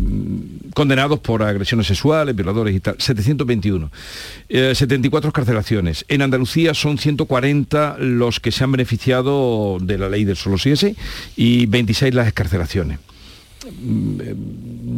[0.74, 2.96] condenados por agresiones sexuales, violadores y tal.
[2.98, 3.90] 721.
[4.48, 6.04] Eh, 74 escarcelaciones.
[6.08, 10.54] En Andalucía son 140 los que se han beneficiado de la ley del solo
[11.36, 12.98] y 26 las escarcelaciones.
[13.70, 14.34] Mm, eh,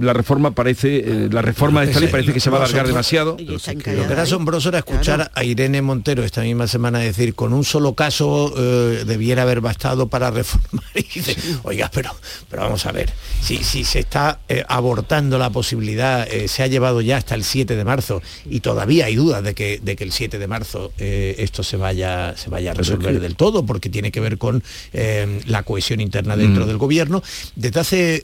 [0.01, 2.87] La reforma parece, eh, la reforma de esta ley parece que se va a alargar
[2.87, 3.37] demasiado.
[3.39, 7.65] Lo que era asombroso era escuchar a Irene Montero esta misma semana decir con un
[7.65, 10.85] solo caso eh, debiera haber bastado para reformar.
[10.97, 12.11] Y dice, oiga, pero,
[12.51, 16.67] pero vamos a ver, si, si se está eh, abortando la posibilidad, eh, se ha
[16.67, 20.05] llevado ya hasta el 7 de marzo y todavía hay dudas de que, de que
[20.05, 23.65] el 7 de marzo eh, esto se vaya, se vaya a resolver que- del todo,
[23.65, 26.69] porque tiene que ver con eh, la cohesión interna dentro Mm.
[26.69, 27.23] del gobierno.
[27.55, 28.23] Desde hace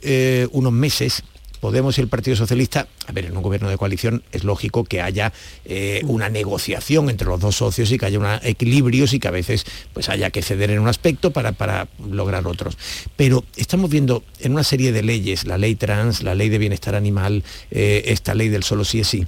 [0.51, 1.23] unos meses
[1.59, 4.99] Podemos y el Partido Socialista, a ver, en un gobierno de coalición es lógico que
[5.01, 5.31] haya
[5.63, 9.31] eh, una negociación entre los dos socios y que haya una- equilibrios y que a
[9.31, 12.77] veces pues haya que ceder en un aspecto para, para lograr otros.
[13.15, 16.95] Pero estamos viendo en una serie de leyes, la ley trans, la ley de bienestar
[16.95, 19.25] animal, eh, esta ley del solo sí es sí,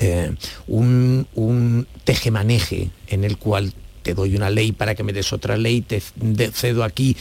[0.00, 0.32] eh,
[0.66, 5.56] un, un tejemaneje en el cual te doy una ley para que me des otra
[5.56, 6.02] ley, te
[6.50, 7.16] cedo aquí.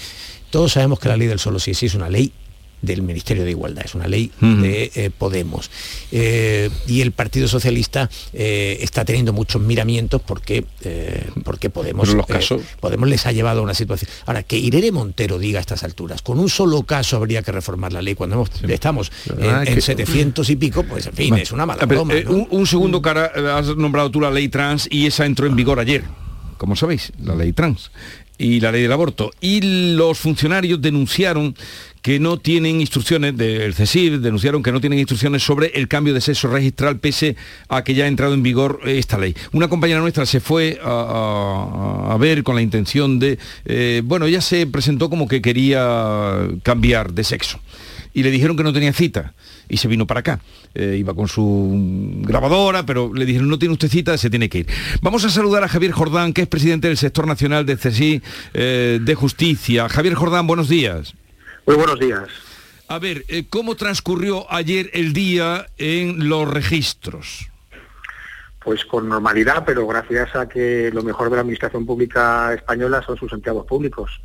[0.50, 2.32] Todos sabemos que la ley del solo sí es sí es una ley
[2.82, 5.72] del Ministerio de Igualdad, es una ley de eh, Podemos.
[6.12, 10.66] Eh, y el Partido Socialista eh, está teniendo muchos miramientos porque,
[11.44, 14.10] porque Podemos, los casos- Podemos les ha llevado a una situación.
[14.26, 17.92] Ahora, que Irene Montero diga a estas alturas, con un solo caso habría que reformar
[17.94, 21.30] la ley, cuando hemos- estamos en, es en que- 700 y pico, pues en fin,
[21.30, 22.14] Bueno, es una mala ver, broma.
[22.24, 22.32] ¿no?
[22.32, 25.80] un, un segundo, cara, has nombrado tú la ley trans y esa entró en vigor
[25.80, 26.04] ayer,
[26.58, 27.92] como sabéis, la ley trans
[28.38, 29.32] y la ley del aborto.
[29.42, 31.56] Y los funcionarios denunciaron
[32.06, 36.22] que no tienen instrucciones del CESIF, denunciaron que no tienen instrucciones sobre el cambio de
[36.22, 37.36] sexo registral pese
[37.68, 39.36] a que ya ha entrado en vigor esta ley.
[39.54, 44.68] Una compañera nuestra se fue a, ver con la intención de, eh, bueno, ella se
[44.68, 47.60] presentó como que quería cambiar de sexo
[48.14, 49.34] y le dijeron que no tenía cita
[49.68, 50.42] y se vino para acá.
[50.76, 54.60] Eh, iba con su grabadora, pero le dijeron no tiene usted cita, se tiene que
[54.60, 54.68] ir.
[55.02, 58.22] Vamos a saludar a Javier Jordán, que es presidente del sector nacional de CESI
[58.54, 59.90] eh, de Justicia.
[59.90, 61.16] Javier Jordán, buenos días.
[61.66, 62.30] Muy buenos días.
[62.88, 67.50] A ver, eh, ¿cómo transcurrió ayer el día en los registros?
[68.64, 73.18] Pues con normalidad, pero gracias a que lo mejor de la administración pública española son
[73.18, 74.22] sus empleados públicos.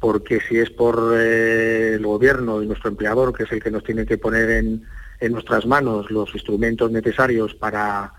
[0.00, 3.84] Porque si es por eh, el gobierno y nuestro empleador, que es el que nos
[3.84, 4.84] tiene que poner en,
[5.20, 8.12] en nuestras manos los instrumentos necesarios para,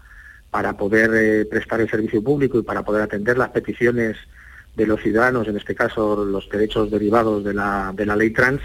[0.50, 4.16] para poder eh, prestar el servicio público y para poder atender las peticiones
[4.78, 8.62] de los ciudadanos, en este caso los derechos derivados de la, de la ley trans,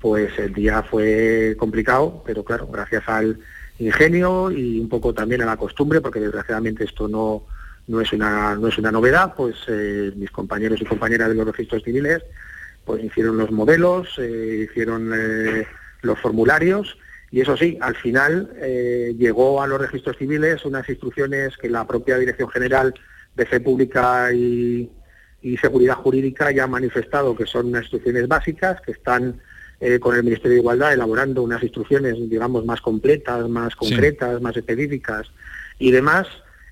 [0.00, 3.38] pues el día fue complicado, pero claro, gracias al
[3.78, 7.44] ingenio y un poco también a la costumbre, porque desgraciadamente esto no,
[7.86, 11.46] no, es, una, no es una novedad, pues eh, mis compañeros y compañeras de los
[11.46, 12.22] registros civiles
[12.86, 15.66] pues hicieron los modelos, eh, hicieron eh,
[16.00, 16.96] los formularios
[17.30, 18.50] y eso sí, al final
[19.18, 22.92] llegó a los registros civiles unas instrucciones que la propia Dirección General
[23.34, 24.90] de Fe Pública y,
[25.42, 29.40] y Seguridad Jurídica ya ha manifestado que son unas instrucciones básicas, que están
[29.80, 34.56] eh, con el Ministerio de Igualdad elaborando unas instrucciones, digamos, más completas, más concretas, más
[34.56, 35.26] específicas
[35.78, 36.28] y demás.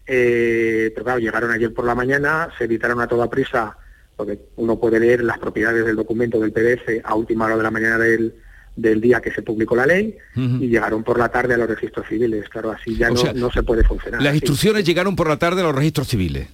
[0.06, 3.76] Eh, pero claro, llegaron ayer por la mañana, se editaron a toda prisa,
[4.16, 7.70] porque uno puede leer las propiedades del documento del PDF a última hora de la
[7.70, 8.34] mañana del,
[8.76, 12.06] del día que se publicó la ley y llegaron por la tarde a los registros
[12.08, 12.48] civiles.
[12.48, 14.22] Claro, así ya no, no, se puede funcionar.
[14.22, 16.48] Las instrucciones llegaron por la tarde a los registros civiles.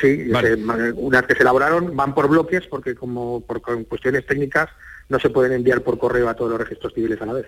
[0.00, 0.30] Sí,
[0.96, 4.68] unas que se elaboraron van por bloques porque como por cuestiones técnicas
[5.08, 7.46] no se pueden enviar por correo a todos los registros civiles a la vez.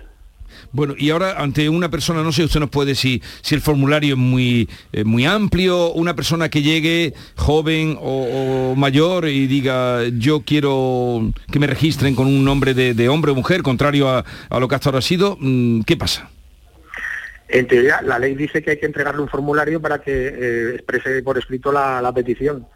[0.73, 4.15] Bueno, y ahora ante una persona, no sé, usted nos puede decir si el formulario
[4.15, 10.41] es muy, eh, muy amplio, una persona que llegue joven o, mayor y diga yo
[10.41, 14.25] quiero que me registren con un nombre de, hombre o mujer, contrario a,
[14.59, 16.31] lo que hasta ahora ha sido, mm, ¿qué pasa?
[17.49, 21.23] En teoría, la ley dice que hay que entregarle un formulario para que eh, exprese
[21.23, 22.67] por escrito la, petición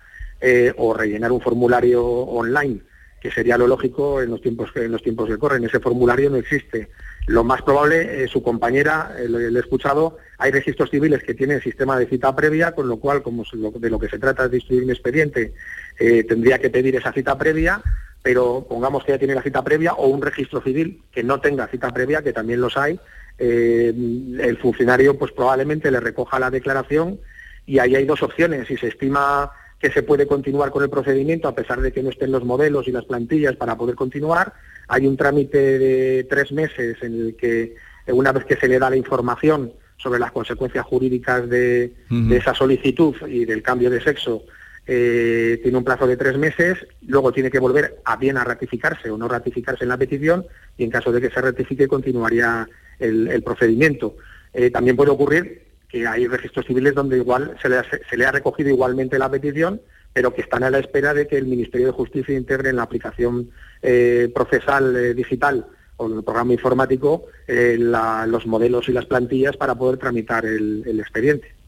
[0.41, 2.81] eh, o rellenar un formulario online
[3.21, 5.63] que sería lo lógico en los tiempos que en los tiempos que corren.
[5.63, 6.89] Ese formulario no existe.
[7.27, 11.61] Lo más probable, eh, su compañera, eh, lo, he escuchado, hay registros civiles que tienen
[11.61, 13.45] sistema de cita previa, con lo cual, como
[13.79, 15.53] de lo que se trata es de instruir un expediente,
[15.97, 17.81] tendría que pedir esa cita previa,
[18.23, 21.69] pero pongamos que ya tiene la cita previa, o un registro civil que no tenga
[21.69, 22.99] cita previa, que también los hay,
[23.43, 27.19] el funcionario pues probablemente le recoja la declaración
[27.67, 28.69] y ahí hay dos opciones.
[28.69, 29.51] Si se estima
[29.83, 32.87] que se puede continuar con el procedimiento a pesar de que no estén los modelos
[32.87, 34.53] y las plantillas para poder continuar.
[34.87, 37.75] Hay un trámite de tres meses en el que
[38.07, 41.93] una vez que se le da la información sobre las consecuencias jurídicas de,
[42.31, 44.45] esa solicitud y del cambio de sexo,
[44.87, 49.11] eh, tiene un plazo de tres meses, luego tiene que volver a bien a ratificarse
[49.11, 50.45] o no ratificarse en la petición
[50.77, 52.69] y en caso de que se ratifique continuaría
[53.03, 54.17] el, procedimiento.
[54.53, 58.25] Eh, también puede ocurrir que hay registros civiles donde igual se le, ha, se le
[58.25, 59.81] ha recogido igualmente la petición,
[60.13, 62.83] pero que están a la espera de que el Ministerio de Justicia integre en la
[62.83, 63.51] aplicación
[63.83, 69.75] eh, procesal eh, digital o en el programa informático los modelos y las plantillas para
[69.75, 71.62] poder tramitar el expediente.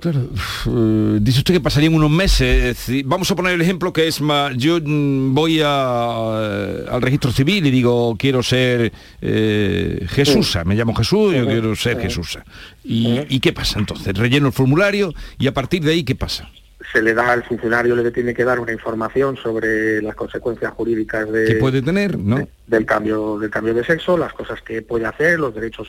[0.00, 0.20] Claro,
[0.66, 2.90] eh, dice usted que pasarían unos meses.
[3.04, 7.70] Vamos a poner el ejemplo que es más, yo mm, voy al registro civil y
[7.70, 12.44] digo quiero ser eh, Jesusa, me llamo Jesús, yo quiero ser Jesusa.
[12.82, 14.16] ¿Y, qué pasa entonces?
[14.16, 16.48] Relleno el formulario y a partir de ahí qué pasa?
[16.90, 21.30] se le da al funcionario le tiene que dar una información sobre las consecuencias jurídicas
[21.30, 25.04] de que puede tener no del cambio del cambio de sexo las cosas que puede
[25.04, 25.86] hacer los derechos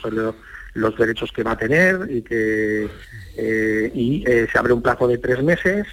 [0.74, 2.88] los derechos que va a tener y que
[3.36, 5.86] eh, y eh, se abre un plazo de tres meses.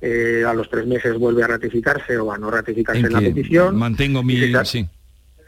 [0.00, 3.76] Eh, a los tres meses vuelve a ratificarse o a no ratificarse en, la petición.
[3.76, 4.34] Mantengo mi...
[4.34, 4.78] Y si,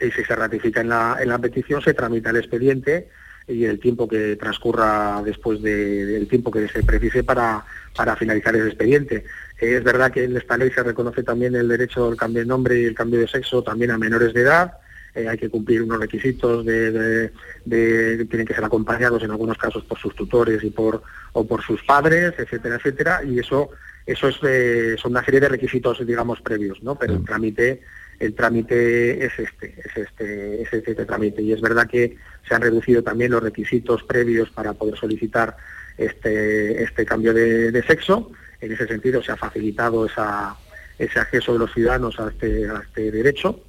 [0.01, 3.09] y si se ratifica en la, en la petición, se tramita el expediente
[3.47, 7.63] y el tiempo que transcurra después del tiempo que se precise para,
[7.95, 9.23] para finalizar ese expediente.
[9.59, 12.81] es verdad que en esta ley se reconoce también el derecho al cambio de nombre
[12.81, 14.73] y el cambio de sexo también a menores de edad,
[15.17, 17.31] eh, hay que cumplir unos requisitos de,
[17.65, 21.01] tienen que ser acompañados en algunos casos por sus tutores y por
[21.33, 23.71] o por sus padres, etcétera, etcétera, y eso
[24.05, 26.95] eso es son una serie de requisitos digamos previos, ¿no?
[26.95, 27.81] Pero el trámite
[28.19, 32.15] el trámite es este, es este, es este trámite y es verdad que
[32.47, 35.57] se han reducido también los requisitos previos para poder solicitar
[35.97, 38.31] este este cambio de, sexo.
[38.61, 40.55] En ese sentido se ha facilitado esa,
[40.99, 43.63] ese acceso de los ciudadanos a este, a este derecho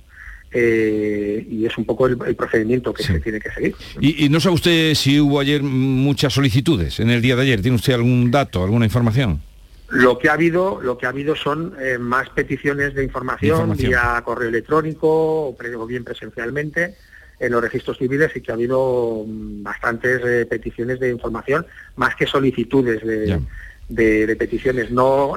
[0.51, 3.75] eh, y es un poco el, procedimiento que se tiene que seguir.
[4.01, 7.61] ¿Y, no sabe usted si hubo ayer muchas solicitudes en el día de ayer?
[7.61, 9.43] ¿Tiene usted algún dato, alguna información?
[9.91, 14.21] Lo que ha habido, lo que ha habido son eh, más peticiones de información, vía
[14.25, 16.95] correo electrónico o, bien presencialmente
[17.41, 22.15] en los registros civiles y que ha habido mm, bastantes eh, peticiones de información, más
[22.17, 23.41] que solicitudes de,
[23.89, 24.91] de peticiones.
[24.91, 25.35] No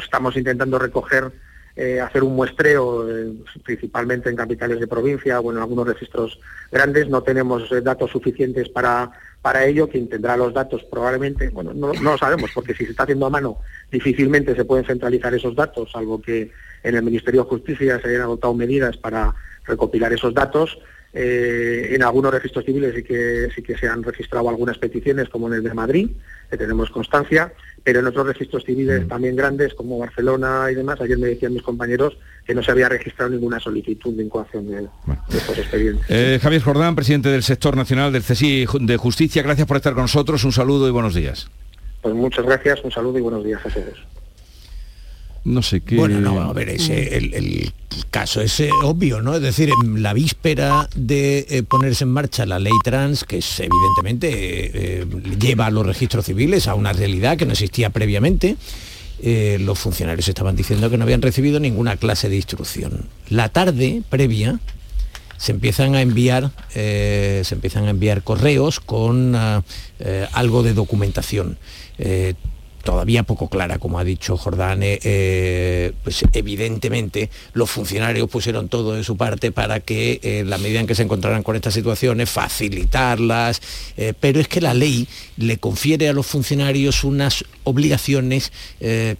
[0.00, 1.32] estamos intentando recoger
[1.74, 3.32] eh, hacer un muestreo, eh,
[3.64, 6.38] principalmente en capitales de provincia o en algunos registros
[6.70, 7.08] grandes.
[7.08, 9.88] No tenemos eh, datos suficientes para, para ello.
[9.88, 13.30] Quien tendrá los datos probablemente, bueno, no, lo sabemos, porque si se está haciendo a
[13.30, 13.58] mano,
[13.90, 18.22] difícilmente se pueden centralizar esos datos, salvo que en el Ministerio de Justicia se hayan
[18.22, 20.78] adoptado medidas para recopilar esos datos.
[21.14, 25.48] Eh, en algunos registros civiles sí que, sí que se han registrado algunas peticiones, como
[25.48, 26.10] en el de Madrid,
[26.50, 27.52] que tenemos constancia,
[27.84, 31.62] pero en otros registros civiles también grandes, como Barcelona y demás, ayer me decían mis
[31.62, 36.06] compañeros que no se había registrado ninguna solicitud de incoación de, de estos expedientes.
[36.08, 40.04] Eh, Javier Jordán, presidente del sector nacional del CSI de Justicia, gracias por estar con
[40.04, 41.48] nosotros, un saludo y buenos días.
[42.00, 44.02] Pues muchas gracias, un saludo y buenos días a todos.
[45.44, 45.96] No sé qué...
[45.96, 47.72] Bueno, no, a ver, ese, el, el
[48.10, 49.34] caso es eh, obvio, ¿no?
[49.34, 53.60] Es decir, en la víspera de eh, ponerse en marcha la ley trans, que es,
[53.60, 54.30] evidentemente
[55.00, 55.06] eh,
[55.38, 58.56] lleva a los registros civiles a una realidad que no existía previamente,
[59.24, 63.06] los funcionarios estaban diciendo que no habían recibido ninguna clase de instrucción.
[63.28, 64.58] La tarde previa
[65.36, 69.62] se empiezan a enviar, se empiezan a enviar correos con ah,
[70.32, 71.56] algo de documentación.
[72.82, 78.94] Todavía poco clara, como ha dicho Jordán, eh, eh, pues evidentemente los funcionarios pusieron todo
[78.94, 82.30] de su parte para que eh, la medida en que se encontraran con estas situaciones,
[82.30, 83.60] facilitarlas,
[83.96, 88.52] eh, pero es que la ley le confiere a los funcionarios unas obligaciones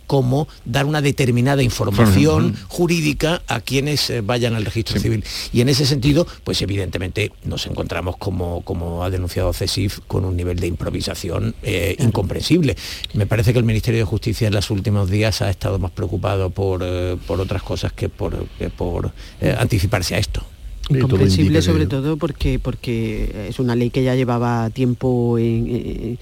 [0.09, 5.25] como dar una determinada información jurídica a quienes vayan al registro civil.
[5.53, 10.37] Y en ese sentido, pues evidentemente nos encontramos, como, como ha denunciado CESIF, con un
[10.37, 11.55] nivel de improvisación
[11.99, 12.77] incomprensible.
[13.15, 16.51] Me parece que el Ministerio de Justicia en los últimos días ha estado más preocupado
[16.51, 20.43] por, eh, por otras cosas que por, que por eh, anticiparse a esto.
[20.91, 26.17] Incomprensible sobre todo porque porque es una ley que ya llevaba tiempo en, eh,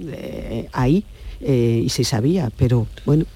[0.00, 1.04] eh, ahí
[1.40, 3.26] eh, y se sabía, pero bueno.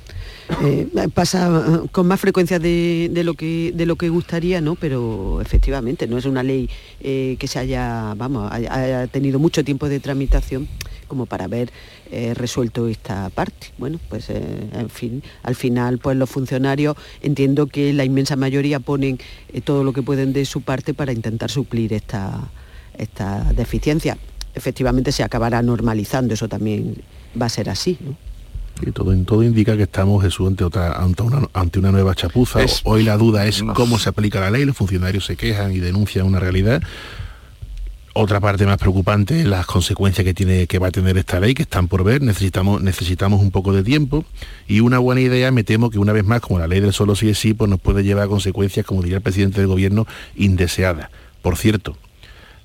[0.65, 4.75] eh, pasa con más frecuencia de, de lo que de lo que gustaría, ¿no?
[4.75, 6.69] Pero efectivamente no es una ley
[7.01, 10.69] eh, que se haya, vamos, haya, haya tenido mucho tiempo de tramitación
[11.13, 11.71] como para haber
[12.11, 13.67] eh, resuelto esta parte.
[13.77, 14.41] Bueno, pues eh,
[14.73, 19.19] en fin, al final pues los funcionarios entiendo que la inmensa mayoría ponen
[19.53, 22.49] eh, todo lo que pueden de su parte para intentar suplir esta,
[22.97, 24.17] esta deficiencia.
[24.55, 26.97] Efectivamente se acabará normalizando, eso también
[27.39, 27.99] va a ser así.
[28.01, 28.17] ¿no?
[28.81, 32.61] Y todo, todo indica que estamos, Jesús, ante, otra, ante, una, ante una nueva chapuza.
[32.85, 36.25] Hoy la duda es cómo se aplica la ley, los funcionarios se quejan y denuncian
[36.25, 36.83] una realidad.
[38.15, 41.63] Otra parte más preocupante las consecuencias que tiene que va a tener esta ley, que
[41.63, 42.21] están por ver.
[42.21, 44.27] Necesitamos, necesitamos un poco de tiempo.
[44.69, 47.17] Y una buena idea, me temo que una vez más, como la ley del solo
[47.17, 50.07] sí es sí, pues nos puede llevar a consecuencias, como diría el presidente del gobierno,
[50.37, 51.09] indeseadas.
[51.41, 51.97] Por cierto,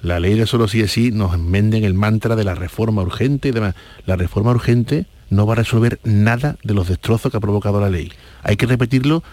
[0.02, 3.48] la ley de solo sí es sí nos venden el mantra de la reforma urgente
[3.48, 3.74] y demás.
[4.06, 7.90] La reforma urgente no va a resolver nada de los destrozos que ha provocado la
[7.90, 8.12] ley.
[8.44, 9.24] Hay que repetirlo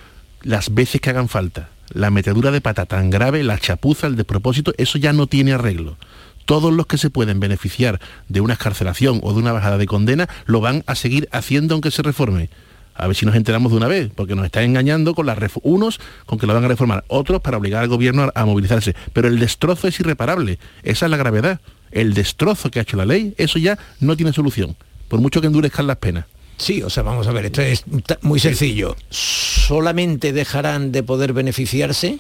[0.43, 1.71] las veces que hagan falta.
[1.93, 5.97] La metedura de pata tan grave, la chapuza, el despropósito, eso ya no tiene arreglo.
[6.45, 10.29] Todos los que se pueden beneficiar de una escarcelación o de una bajada de condena
[10.47, 12.51] lo van a seguir haciendo aunque se reforme.
[12.95, 16.01] A ver si nos enteramos de una vez, porque nos están engañando con las unos
[16.27, 18.95] con que lo van a reformar, otros para obligar al gobierno a, a movilizarse.
[19.13, 20.59] Pero el destrozo es irreparable.
[20.83, 21.61] Esa es la gravedad.
[21.91, 24.77] El destrozo que ha hecho la ley, eso ya no tiene solución.
[25.09, 26.27] Por mucho que endurezcan las penas.
[26.57, 27.85] Sí, o sea, vamos a ver, esto es
[28.23, 28.97] muy sencillo.
[29.11, 32.19] Solamente dejarán de poder beneficiarse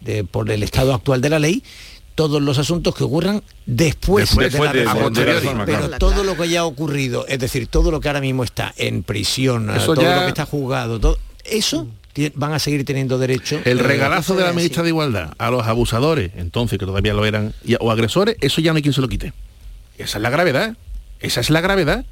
[0.00, 1.62] de- por el estado actual de la ley
[2.14, 5.10] todos los asuntos que ocurran después, Después de la de- reforma.
[5.10, 5.98] de la reforma, Pero claro.
[5.98, 9.02] todo lo que ya ha ocurrido, es decir, todo lo que ahora mismo está en
[9.02, 11.88] prisión, Eso todo ya- lo que está juzgado, todo eso
[12.34, 13.60] van a seguir teniendo derecho.
[13.66, 17.52] El regalazo de la ministra de Igualdad a los abusadores, entonces que todavía lo eran,
[17.64, 19.34] y- o agresores, eso ya no hay quien se lo quite.
[19.98, 20.74] Esa es la gravedad.
[21.20, 22.06] Esa es la gravedad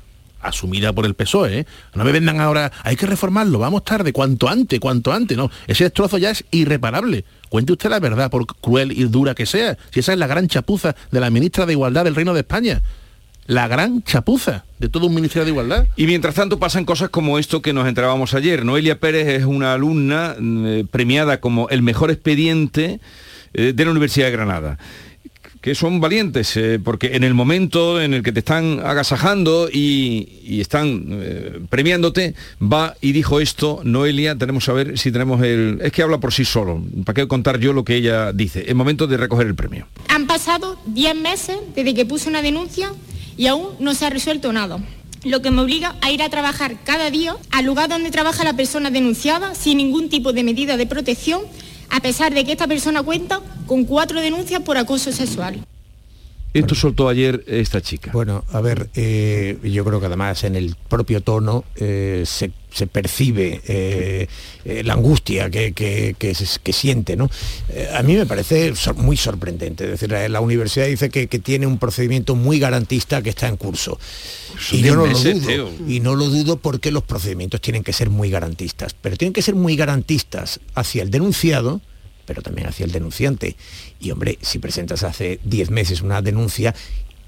[0.44, 1.60] asumida por el PSOE.
[1.60, 1.66] ¿eh?
[1.94, 5.36] No me vendan ahora, hay que reformarlo, vamos tarde, cuanto antes, cuanto antes.
[5.36, 7.24] No, ese destrozo ya es irreparable.
[7.48, 9.76] Cuente usted la verdad, por cruel y dura que sea.
[9.90, 12.82] Si esa es la gran chapuza de la ministra de Igualdad del Reino de España.
[13.46, 15.86] La gran chapuza de todo un Ministerio de Igualdad.
[15.96, 18.64] Y mientras tanto pasan cosas como esto que nos enterábamos ayer.
[18.64, 23.00] Noelia Pérez es una alumna eh, premiada como el mejor expediente
[23.52, 24.78] eh, de la Universidad de Granada
[25.64, 30.60] que son valientes, eh, porque en el momento en el que te están agasajando y,
[30.60, 35.78] están eh, premiándote, va y dijo esto, Noelia, tenemos a ver si tenemos el...
[35.80, 38.66] Es que habla por sí solo, ¿para qué contar yo lo que ella dice?
[38.68, 39.86] El momento de recoger el premio.
[40.08, 42.92] Han pasado 10 meses desde que puse una denuncia
[43.38, 44.84] y aún no se ha resuelto nada.
[45.24, 48.52] Lo que me obliga a ir a trabajar cada día al lugar donde trabaja la
[48.52, 51.40] persona denunciada sin ningún tipo de medida de protección,
[51.94, 55.60] a pesar de que esta persona cuenta con cuatro denuncias por acoso sexual.
[56.54, 58.10] Esto soltó ayer esta chica.
[58.12, 62.86] Bueno, a ver, eh, yo creo que además en el propio tono eh, se, se
[62.86, 64.28] percibe eh,
[64.84, 67.28] la angustia que, que- que siente, ¿no?
[67.94, 69.84] A mí me parece sor- muy sorprendente.
[69.84, 73.56] Es decir, la, universidad dice que, que tiene un procedimiento muy garantista que está en
[73.56, 73.98] curso.
[74.58, 75.70] Son Y yo no meses, lo dudo.
[75.70, 75.88] tío.
[75.88, 78.94] Y no lo dudo porque los procedimientos tienen que ser muy garantistas.
[78.94, 81.80] Pero tienen que ser muy garantistas hacia el denunciado
[82.26, 83.56] pero también hacia el denunciante.
[84.00, 86.74] Y hombre, si presentas hace 10 meses una denuncia,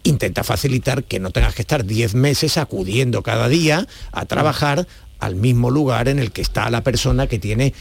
[0.03, 4.87] intenta facilitar que no tengas que estar 10 meses acudiendo cada día a trabajar
[5.19, 7.75] al mismo lugar en el que está la persona que tiene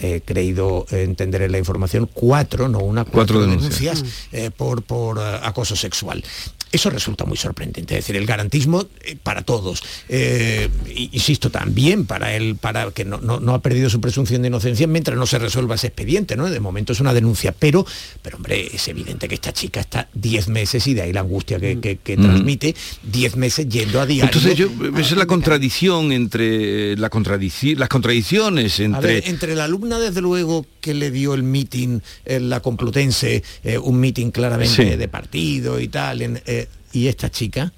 [0.00, 4.00] he creído entender en la información cuatro, no una, cuatro, Cuatro denuncias.
[4.02, 6.24] denuncias eh, por, por eh, acoso sexual.
[6.72, 9.82] Eso resulta muy sorprendente, es decir, el garantismo eh, para todos.
[10.08, 10.68] Eh,
[11.12, 14.86] insisto, también para él, para que no, no- no ha perdido su presunción de inocencia
[14.86, 16.48] mientras no se resuelva ese expediente, ¿no?
[16.48, 17.84] De momento es una denuncia, pero,
[18.22, 21.58] pero hombre, es evidente que esta chica está 10 meses y de ahí la angustia
[21.58, 22.22] que, que- que Mm.
[22.22, 24.24] transmite, 10 meses yendo a diario.
[24.32, 29.54] Entonces yo, esa es la contradicción entre la contradici- las contradicciones A entre ver, entre
[29.98, 34.96] desde luego, que le dio el meeting en la Complutense, eh, un meeting claramente Sí.
[34.96, 37.72] de partido y tal, en, eh, y esta chica,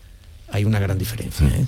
[0.50, 1.46] hay una gran diferencia.
[1.48, 1.66] ¿eh?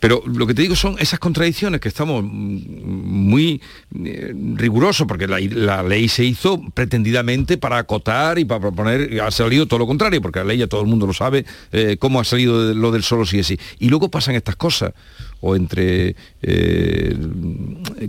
[0.00, 3.60] Pero lo que te digo son esas contradicciones que estamos mm, muy
[4.04, 9.30] eh, rigurosos, porque la, la ley se hizo pretendidamente para acotar y para proponer, ha
[9.30, 12.20] salido todo lo contrario, porque la ley ya todo el mundo lo sabe, eh, cómo
[12.20, 13.58] ha salido de- lo del solo sí es sí.
[13.78, 14.92] Y luego pasan estas cosas,
[15.40, 17.16] o entre eh,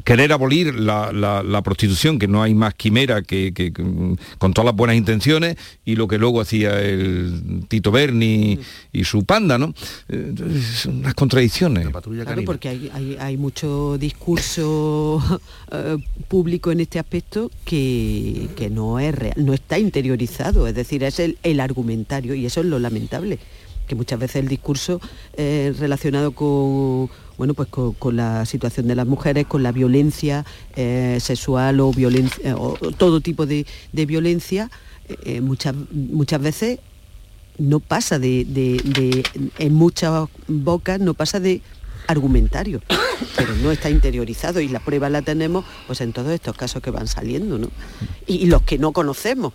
[0.03, 4.17] querer abolir la, la- la prostitución, que no hay más quimera que, que- que, mm,
[4.37, 8.59] con todas las buenas intenciones, y lo que luego hacía el Tito Berni
[8.93, 9.73] y su panda, ¿no?
[10.09, 11.87] Eh, entonces, son unas contradicciones.
[12.25, 15.21] Claro, porque hay, hay- hay mucho discurso
[15.71, 15.97] eh,
[16.27, 21.19] público en este aspecto que, que no es real, no está interiorizado, es decir, es
[21.19, 23.39] el, el argumentario y eso es lo lamentable,
[23.85, 24.99] que muchas veces el discurso
[25.37, 31.17] eh, relacionado con bueno pues con, la situación de las mujeres, con la violencia eh,
[31.21, 34.71] sexual o violencia o todo tipo de, de violencia,
[35.25, 36.79] eh, muchas, muchas veces
[37.57, 39.23] no pasa de, de-
[39.59, 41.61] en muchas bocas no pasa de
[42.07, 42.81] argumentario,
[43.35, 46.91] pero no está interiorizado y la prueba la tenemos pues en todos estos casos que
[46.91, 47.69] van saliendo, ¿no?
[48.27, 49.53] Y, los que no conocemos,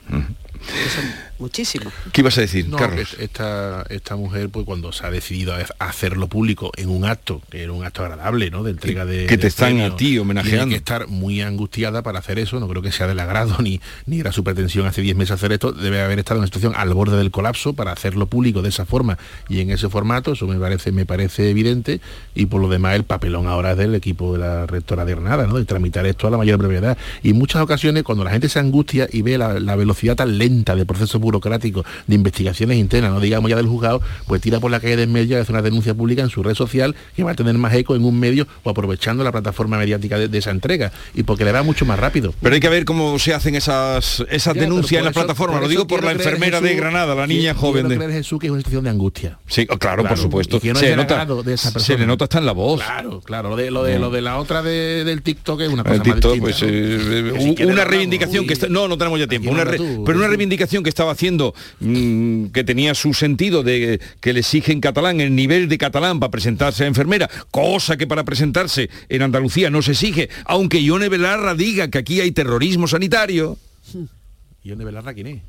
[0.66, 1.04] son
[1.38, 1.92] muchísimos.
[2.12, 3.16] ¿Qué ibas a decir, No, Carlos?
[3.18, 7.62] Esta, esta mujer, pues cuando se ha decidido a hacerlo público en un acto, que
[7.62, 8.62] era un acto agradable, ¿no?
[8.62, 9.26] De entrega de.
[9.26, 10.58] Que te de están premio, a ti homenajeando.
[10.58, 12.60] Tiene que estar muy angustiada para hacer eso.
[12.60, 15.52] No creo que sea del agrado ni, ni era su pretensión hace 10 meses hacer
[15.52, 15.72] esto.
[15.72, 18.84] Debe haber estado en una situación al borde del colapso para hacerlo público de esa
[18.84, 20.32] forma y en ese formato.
[20.32, 22.00] Eso me parece, me parece evidente.
[22.34, 25.46] Y por lo demás, el papelón ahora es del equipo de la rectora de Granada,
[25.46, 25.56] ¿no?
[25.56, 26.98] De tramitar esto a la mayor brevedad.
[27.22, 30.36] Y en muchas ocasiones, cuando la gente se angustia y ve la, la velocidad tan
[30.36, 34.70] lenta del proceso burocrático de investigaciones internas, no digamos ya del juzgado, pues tira por
[34.70, 37.22] la calle de en medio y hace una denuncia pública en su red social que
[37.22, 40.38] va a tener más eco en un medio o aprovechando la plataforma mediática de, de
[40.38, 42.34] esa entrega y porque le va mucho más rápido.
[42.42, 45.56] Pero hay que ver cómo se hacen esas, esas Ya, denuncias en las plataformas.
[45.56, 47.88] por Lo digo por la enfermera de Granada, la niña joven.
[47.88, 49.38] de- Jesús, que es una situación de angustia.
[49.46, 50.56] Sí, oh, claro, por supuesto.
[50.56, 52.80] y que no se, del nota, de esa se le nota hasta en la voz.
[52.82, 53.50] Claro, claro.
[53.50, 54.00] Lo de, lo de, Mm.
[54.02, 56.62] lo de la otra de- del TikTok es una cosa El más TikTok, distinta, pues,
[56.62, 56.68] ¿no?
[56.68, 60.18] eh, si una reivindicación uy, que está, no no tenemos ya tiempo una re- pero
[60.18, 60.26] una.
[60.40, 65.20] Reivindicación que estaba haciendo mm, que tenía su sentido de que le exige en catalán
[65.20, 69.82] el nivel de catalán para presentarse a enfermera cosa que para presentarse en Andalucía no
[69.82, 73.58] se exige aunque Ione Belarra diga que aquí hay terrorismo sanitario
[74.64, 75.40] ¿Y dónde Belarra quién es?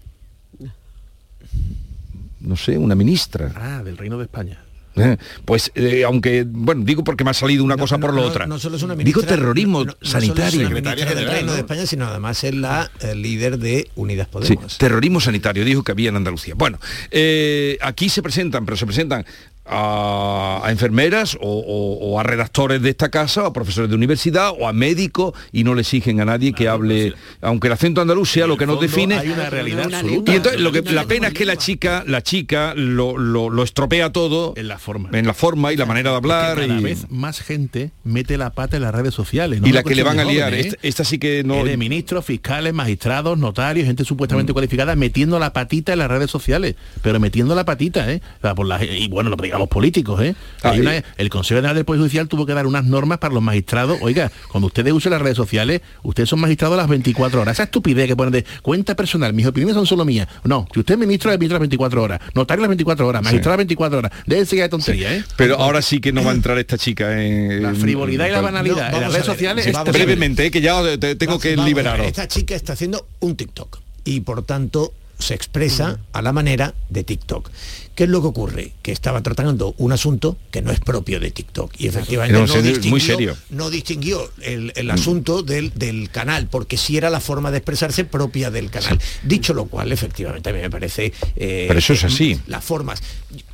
[2.42, 4.60] no sé una ministra Ah, del Reino de España.
[4.96, 8.28] Eh, Pues, eh, aunque, bueno, digo porque me ha salido una cosa por la no,
[8.28, 8.46] otra.
[8.46, 10.60] no solo es una digo terrorismo no- no solo es sanitario.
[10.68, 14.32] una ministra del Reino de España, sino además es la eh, líder de Unidas Sí,
[14.34, 14.78] Podemos.
[14.78, 16.56] terrorismo sanitario, dijo que había en Andalucía.
[16.58, 16.78] Bueno,
[17.10, 19.26] eh, aquí se presentan, pero se presentan
[19.66, 23.96] a, a enfermeras o, o- o a redactores de esta casa, o a profesores de
[23.96, 28.02] universidad, o a médicos, y no le exigen a nadie que hable, aunque el acento
[28.02, 29.16] andaluz sea lo que nos define.
[29.18, 30.32] hay una realidad absoluta.
[30.32, 33.64] Y entonces lo que la pena es que la chica, la chica lo, lo- lo
[33.64, 35.10] estropea todo en la forma.
[35.14, 36.58] en la forma y la manera de hablar.
[36.60, 39.62] Que cada y- vez más gente mete la pata en las redes sociales.
[39.62, 41.56] no Y la que le van a liar, jóvenes, esta, esta sí que no...
[41.56, 46.30] Es de ministros, fiscales, magistrados, notarios, gente supuestamente cualificada metiendo la patita en las redes
[46.32, 48.22] sociales, pero metiendo la patita, ¿eh?
[48.40, 50.34] O sea, por la- y bueno, lo digan los políticos, ¿eh?
[50.64, 53.18] Hay Ah, una- y- el Consejo General del Poder Judicial tuvo que dar unas normas
[53.18, 53.98] para los magistrados.
[54.02, 57.54] Oiga, cuando ustedes usen las redes sociales, ustedes son magistrados a las 24 horas.
[57.58, 60.28] Esa estupidez que ponen de cuenta personal, mis opiniones son solo mías.
[60.46, 63.08] No, si usted es ministro, es ministro a las 24 horas, notario a las 24
[63.08, 64.12] horas, magistrado a las 24 horas.
[64.26, 65.24] Déjense ya de tontería, ¿eh?
[65.36, 67.62] Pero ahora sí que no va a entrar esta chica en...
[67.62, 69.94] La frivolidad y la banalidad No, en vamos las a redes ver, sociales a ver.
[69.94, 72.08] Brevemente, eh, que ya te- tengo Vamos- que a liberaros.
[72.08, 77.04] Esta chica está haciendo un TikTok y por tanto se expresa a la manera de
[77.04, 77.50] TikTok.
[77.96, 78.72] ¿Qué es lo que ocurre?
[78.82, 82.64] Que estaba tratando un asunto que no es propio de TikTok y efectivamente no serio-
[82.72, 83.38] distinguió, muy serio.
[83.50, 88.06] no distinguió el, el asunto del, del canal, porque sí era la forma de expresarse
[88.06, 88.98] propia del canal.
[89.24, 91.12] Dicho lo cual, efectivamente, a mí me parece...
[91.36, 92.40] eh, Pero eso es así.
[92.48, 93.04] Las formas.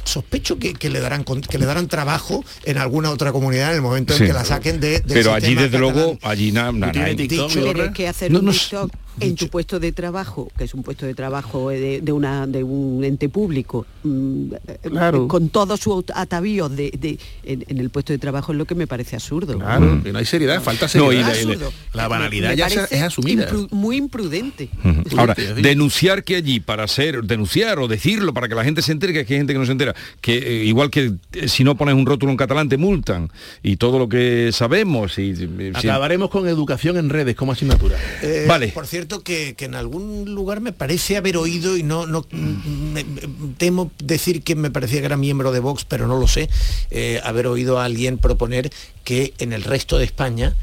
[0.03, 3.78] Sospecho que, que le darán con- que le darán trabajo en alguna otra comunidad en
[3.78, 4.24] el momento Sí.
[4.24, 6.72] en que la saquen de, del Pero allí desde luego, allí nada.
[6.72, 6.93] No, un
[8.45, 12.11] no, TikTok en tu puesto de trabajo, que es un puesto de trabajo de, de
[12.11, 15.28] una, de un ente público, mm, eh, Claro.
[15.28, 18.76] con todos sus atavíos de, de- en, en el puesto de trabajo es lo que
[18.76, 19.57] me parece absurdo.
[19.57, 21.28] Claro, que no hay seriedad, falta No, y seriedad.
[21.30, 21.74] la- y la- Absurdo.
[21.93, 23.49] la banalidad Me ya es asumida.
[23.49, 24.70] impru- muy imprudente.
[25.18, 29.13] Ahora, denunciar que allí para ser, denunciar o decirlo para que la gente se entere,
[29.13, 31.76] que aquí hay gente que no se entera, que eh, igual que eh, si no
[31.76, 33.30] pones un rótulo en catalán te multan
[33.63, 37.97] y todo lo que sabemos y eh, si- Acabaremos con educación en redes como asignatura.
[38.22, 38.68] Eh, Vale.
[38.70, 43.03] Por cierto, que, que en algún lugar me parece haber oído, y no, no me-
[43.03, 43.25] me-
[43.57, 46.49] temo decir que me parecía que era miembro de Vox, pero no lo sé,
[46.91, 48.71] eh, haber oído a alguien proponer
[49.03, 50.55] que en el resto de España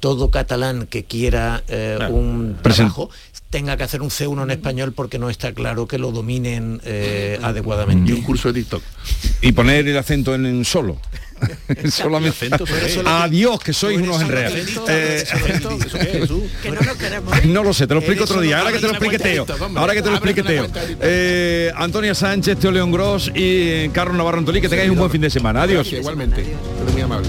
[0.00, 3.08] todo catalán que quiera eh, un trabajo
[3.52, 7.38] tenga que hacer un C1 en español porque no está claro que lo dominen eh,
[7.42, 8.10] adecuadamente.
[8.10, 8.82] Y un curso de TikTok.
[9.42, 10.98] y poner el acento en, en solo.
[11.90, 12.46] Solamente.
[12.46, 12.64] acento.
[13.04, 15.86] Adiós, que sois unos acento, Eh, eres solo acento.
[15.86, 16.42] ¿Eso qué es, Jesús?
[16.62, 17.44] Que no lo queremos.
[17.44, 18.58] no lo sé, te lo explico otro día.
[18.60, 19.46] Ahora que te lo explique Teo.
[19.76, 20.66] Ahora que te lo explique Teo.
[21.02, 25.10] Eh, Antonia Sánchez, Teo León Gross y eh, Carlos Navarro Antolí, que tengáis un buen
[25.10, 25.62] fin de semana.
[25.62, 25.92] Adiós.
[25.92, 26.40] Igualmente.
[26.40, 27.28] Eres muy amable.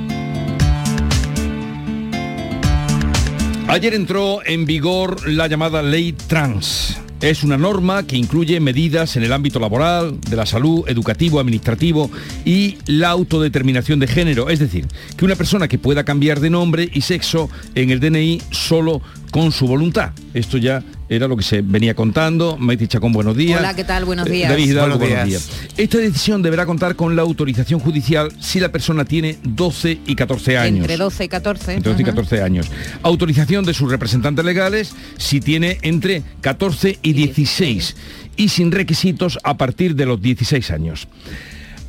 [3.71, 6.99] Ayer entró en vigor la llamada ley trans.
[7.21, 12.11] Es una norma que incluye medidas en el ámbito laboral, de la salud, educativo, administrativo
[12.43, 14.49] y la autodeterminación de género.
[14.49, 18.41] Es decir, que una persona que pueda cambiar de nombre y sexo en el DNI
[18.51, 19.01] solo
[19.31, 20.11] con su voluntad.
[20.33, 22.55] Esto ya era lo que se venía contando.
[22.57, 23.59] Maite Chacón, buenos días.
[23.59, 24.05] Hola, ¿qué tal?
[24.05, 24.49] Buenos Eh, días.
[24.49, 25.49] David Hidalgo, Buenos buenos días.
[25.49, 25.69] días.
[25.77, 30.57] Esta decisión deberá contar con la autorización judicial si la persona tiene 12 y 14
[30.57, 30.79] años.
[30.85, 31.73] Entre 12 y 14.
[31.73, 32.11] Entre 12 y Ujú.
[32.15, 32.67] 14 años.
[33.03, 37.95] Autorización de sus representantes legales si tiene entre 14 y 16
[38.37, 41.09] y sin requisitos a partir de los 16 años.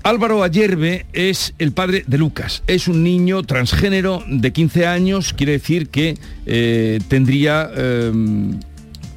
[0.03, 2.65] Álvaro Ayerbe es el padre de Lucas.
[2.67, 7.71] Es un niño transgénero de 15 años, quiere decir que eh, tendría...
[7.73, 8.11] eh,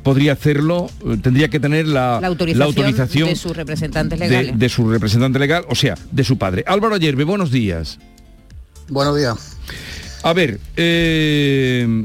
[0.05, 4.29] podría hacerlo, eh, tendría que tener la, La autorización, la autorización de sus representantes de,
[4.29, 4.59] legales.
[4.59, 6.63] de su representante legal, o sea, de su padre.
[6.67, 7.97] Álvaro Ayerbe, buenos días.
[8.87, 9.57] Buenos días.
[10.21, 12.03] A ver, eh,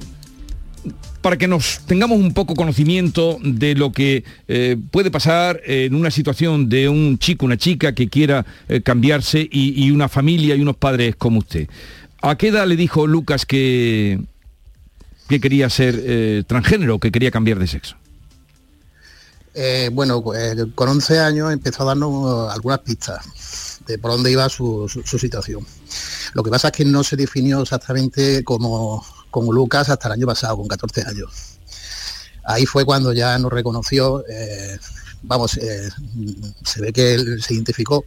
[1.20, 6.10] para que nos tengamos un poco conocimiento de lo que eh, puede pasar en una
[6.10, 10.62] situación de un chico, una chica que quiera eh, cambiarse y, y una familia y
[10.62, 11.68] unos padres como usted.
[12.22, 14.20] ¿A qué edad le dijo Lucas que,
[15.30, 17.96] que quería ser eh, transgénero, que quería cambiar de sexo?
[19.54, 24.48] Eh, bueno, pues, con 11 años empezó a darnos algunas pistas de por dónde iba
[24.48, 25.64] su, situación.
[26.34, 30.26] Lo que pasa es que no se definió exactamente como, como Lucas hasta el año
[30.26, 31.30] pasado, con 14 años.
[32.44, 34.78] Ahí fue cuando ya nos reconoció, eh,
[35.22, 35.90] vamos, eh,
[36.64, 38.04] se ve que él se identificó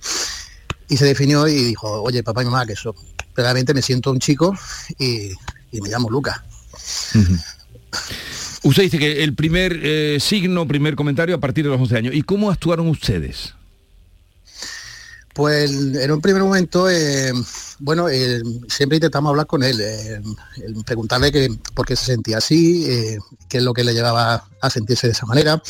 [0.89, 2.93] y se definió y dijo, oye, papá y mamá, que eso,
[3.33, 4.53] realmente me siento un chico
[4.99, 5.31] y
[5.71, 6.41] me llamo Lucas.
[8.63, 12.15] Usted dice que el primer eh, signo, primer comentario a partir de los 11 años.
[12.15, 13.53] ¿Y cómo actuaron ustedes?
[15.33, 17.33] Pues en un primer momento, eh,
[17.79, 19.81] bueno, eh, siempre intentamos hablar con él,
[20.85, 22.85] preguntarle que, por qué se sentía así,
[23.49, 25.61] qué es lo que le llevaba a sentirse de esa manera.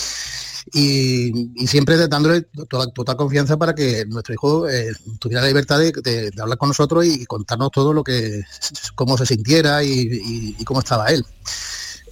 [0.71, 4.65] Y, siempre dándole toda, total confianza para que nuestro hijo
[5.19, 8.43] tuviera la libertad de, hablar con nosotros y, contarnos todo lo que,
[8.95, 11.25] cómo se sintiera y cómo estaba él.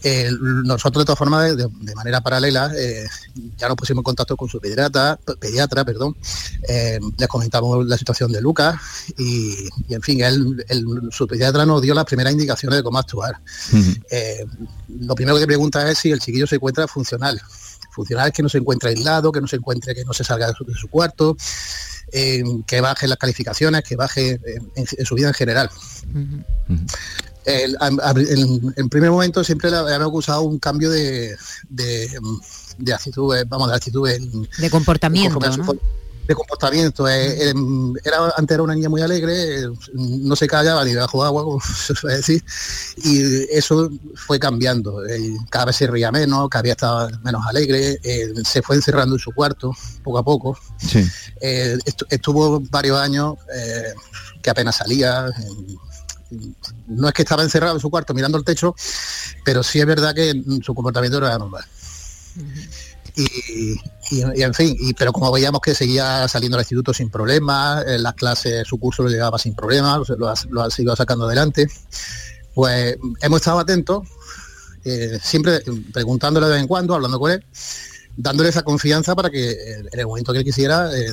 [0.04, 3.06] Eh, nosotros de todas formas, de, manera paralela, eh,
[3.56, 6.18] ya nos pusimos en contacto con su pediatra, pediatra perdón,
[6.68, 8.76] eh, les comentamos la situación de Lucas
[9.18, 10.66] y, en fin, él,
[11.12, 13.39] su pediatra nos dio las primeras indicaciones de cómo actuar.
[14.88, 17.39] lo primero que pregunta es si el chiquillo se encuentra funcional.
[17.92, 20.54] Funcional que no se encuentra aislado, que no se encuentre, que no se salga de
[20.74, 21.36] su, cuarto,
[22.12, 24.39] que baje las calificaciones, que baje
[24.76, 25.70] en, su vida en general.
[27.46, 31.36] En, primer momento siempre le habíamos acusado un cambio de,
[31.70, 35.39] de, actitud, eh, vamos, de actitud de comportamiento.
[36.32, 37.09] De comportamiento.
[37.09, 41.43] Eh, em, era, antes era una niña muy alegre, no se callaba ni bajo agua,
[41.45, 42.41] como se suele decir,
[43.03, 45.01] y eso fue cambiando.
[45.49, 47.99] cada vez se ría menos, cada vez estaba menos alegre,
[48.45, 49.73] se fue encerrando en su cuarto
[50.03, 50.57] poco a poco.
[52.09, 53.36] estuvo varios años
[54.41, 55.29] que apenas salía
[56.88, 58.73] no es que estaba encerrado en su cuarto mirando el techo,
[59.43, 61.65] pero sí es verdad que su comportamiento era normal.
[63.16, 68.03] Y, en fin, y, pero como veíamos que seguía saliendo al instituto sin problemas, en
[68.03, 71.68] las clases, su curso lo llevaba sin problemas, lo, ha, seguido sacando adelante,
[72.53, 74.07] pues hemos estado atentos,
[74.84, 75.62] eh, siempre
[75.93, 77.45] preguntándole de vez en cuando, hablando con él,
[78.18, 81.12] dándole esa confianza para que en el momento que él quisiera eh,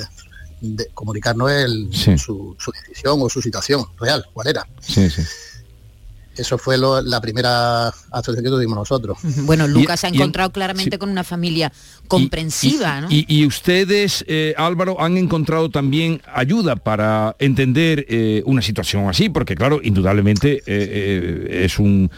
[0.61, 1.89] de comunicarnos el,
[2.19, 4.67] su, decisión o su situación real, cuál era.
[6.39, 9.19] Eso fue la primera actuación que tuvimos nosotros.
[9.45, 11.73] Bueno, Lucas se ha encontrado claramente con una familia
[12.07, 19.09] comprensiva, y, Y, ustedes, eh, Álvaro, han encontrado también ayuda para entender eh, una situación
[19.09, 22.11] así, porque claro, indudablemente eh, es, un,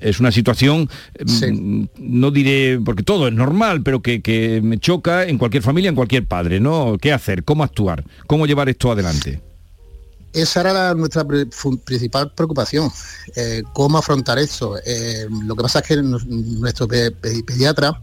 [0.00, 0.88] es una situación,
[1.18, 5.88] mm, no diré, porque todo es normal, pero que, que me choca en cualquier familia,
[5.88, 6.96] en cualquier padre, ¿no?
[7.00, 7.44] ¿Qué hacer?
[7.44, 8.04] ¿Cómo actuar?
[8.26, 9.40] ¿Cómo llevar esto adelante?
[10.34, 12.90] Esa era nuestra principal preocupación,
[13.36, 14.76] eh, cómo afrontar eso.
[14.84, 18.02] Eh, lo que pasa es que nuestro pediatra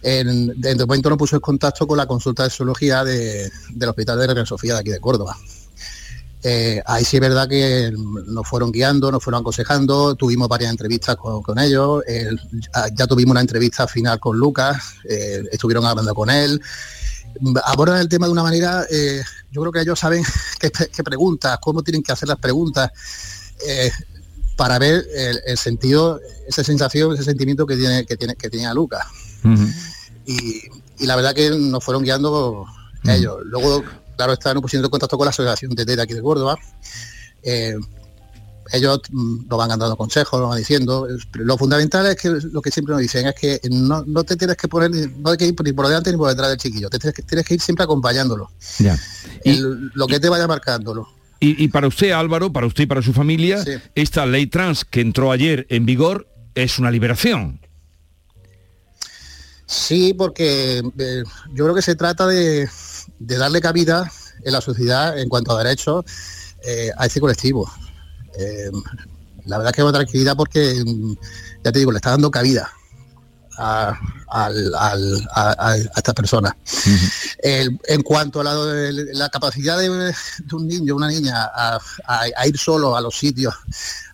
[0.00, 3.50] en, el momento nos puso en contacto con la consulta de zoología del
[3.88, 5.36] Hospital de Reina Sofía de aquí de Córdoba.
[6.44, 7.92] Eh, ahí sí es verdad que
[8.26, 12.04] nos fueron guiando, nos fueron aconsejando, tuvimos varias entrevistas con, ellos,
[12.94, 14.94] ya tuvimos una entrevista final con Lucas,
[15.50, 16.62] estuvieron hablando con él,
[17.64, 18.86] abordan el tema de una manera,
[19.50, 20.24] yo creo que ellos saben
[20.60, 22.90] qué, preguntas, cómo tienen que hacer las preguntas,
[23.66, 23.90] eh,
[24.56, 25.06] para ver
[25.46, 26.18] el, sentido,
[26.48, 29.06] esa sensación, ese sentimiento que tiene, que tiene, que tenía Lucas.
[30.24, 30.62] y,
[31.04, 32.64] la verdad que nos fueron guiando
[33.04, 33.36] ellos.
[33.44, 33.84] Luego,
[34.16, 36.56] claro, estaban pusiendo en contacto con la Asociación de TED aquí de Córdoba.
[37.42, 37.76] Eh,
[38.72, 41.06] ellos mm, nos van dando consejos, nos van diciendo.
[41.34, 44.68] Lo fundamental es que lo que siempre nos dicen es que no, te tienes que
[44.68, 47.44] poner, no hay que ir ni por delante ni por detrás del chiquillo, te tienes,
[47.46, 48.50] que, ir siempre acompañándolo.
[48.78, 48.98] Ya.
[49.94, 51.08] lo que te vaya marcándolo.
[51.38, 53.62] Y, para usted, Álvaro, para usted y para su familia,
[53.94, 57.60] esta ley trans que entró ayer en vigor es una liberación.
[59.66, 62.68] Sí, porque eh, yo creo que se trata de,
[63.18, 64.10] darle cabida
[64.44, 66.04] en la sociedad en cuanto a derechos
[66.64, 67.70] eh, a este colectivo.
[68.38, 68.70] Eh,
[69.44, 71.14] la verdad es que es una tranquilidad porque, mm,
[71.64, 72.70] ya te digo, le está dando cabida
[73.58, 73.98] a,
[75.96, 76.54] estas personas.
[77.42, 79.90] en cuanto a la, capacidad de,
[80.52, 81.80] un niño, una niña, a,
[82.46, 83.54] ir solo a los sitios,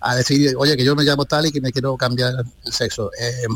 [0.00, 3.10] a decir, oye, que yo me llamo tal y que me quiero cambiar el sexo,
[3.18, 3.46] eh,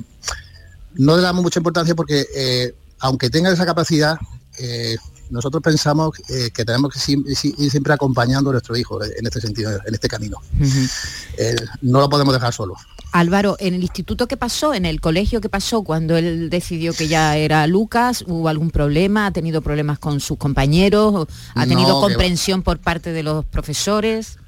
[0.95, 4.19] no le damos mucha importancia porque, eh, aunque tenga esa capacidad,
[5.31, 9.71] nosotros pensamos eh, que tenemos que ir siempre acompañando a nuestro hijo en este sentido,
[9.85, 10.39] en este camino.
[11.39, 12.75] Eh, no lo podemos dejar solo.
[13.13, 17.09] Álvaro, en el instituto que pasó, en el colegio que pasó, cuando él decidió que
[17.09, 19.27] ya era Lucas, ¿hubo algún problema?
[19.27, 21.27] ¿Ha tenido problemas con sus compañeros?
[21.55, 24.39] ¿Ha tenido comprensión por parte de los profesores?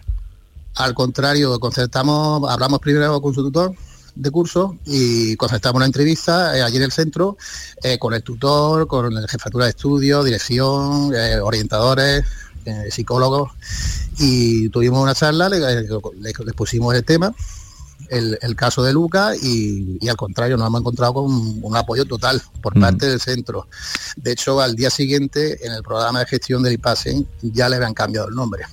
[0.75, 3.75] Al contrario, concertamos, hablamos primero con su tutor,
[4.19, 7.37] de curso y concertamos una entrevista eh, allí en el centro
[7.83, 12.25] eh, con el tutor, con la jefatura de estudio, dirección, eh, orientadores,
[12.91, 13.53] psicólogos
[14.19, 17.35] y tuvimos una charla, le, pusimos el tema,
[18.11, 21.25] el, caso de Luca y, al contrario nos hemos encontrado con
[21.63, 22.81] un, apoyo total por mm.
[22.81, 23.69] parte del centro.
[24.17, 27.95] De hecho, al día siguiente en el programa de gestión del IPASEN ya le habían
[27.95, 28.65] cambiado el nombre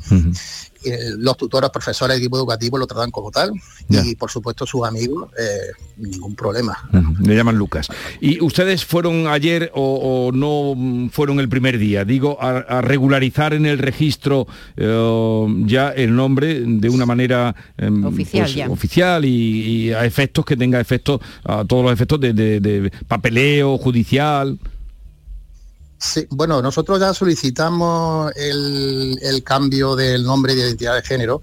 [1.18, 3.52] los tutores, profesores, equipo educativo lo tratan como tal
[3.90, 6.78] y por supuesto sus amigos, eh, ningún problema.
[7.22, 7.88] Le llaman Lucas.
[8.20, 12.06] ¿Y ustedes fueron ayer o, no fueron el primer día?
[12.06, 18.52] Digo, a, regularizar en el registro eh, ya el nombre de una manera em, oficial,
[18.54, 24.58] pues, oficial y, a efectos que tenga efectos, a todos los efectos de papeleo judicial.
[25.98, 31.42] Sí, bueno, nosotros ya solicitamos el, cambio del nombre de identidad de género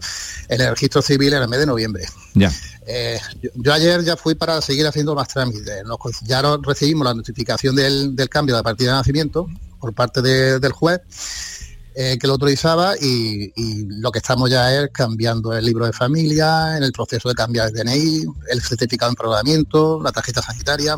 [0.49, 2.05] en el registro civil en el mes de noviembre.
[2.35, 2.53] Ya.
[2.87, 3.19] Eh,
[3.55, 5.83] yo, ayer ya fui para seguir haciendo más trámites.
[6.23, 9.47] ya recibimos la notificación del, cambio de partida de nacimiento
[9.81, 11.01] por parte del juez
[11.95, 13.53] eh, que lo autorizaba y,
[14.01, 17.69] lo que estamos ya es cambiando el libro de familia, en el proceso de cambiar
[17.69, 20.97] el DNI, el certificado de empadronamiento, la tarjeta sanitaria.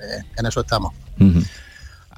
[0.00, 0.92] Eh, en eso estamos.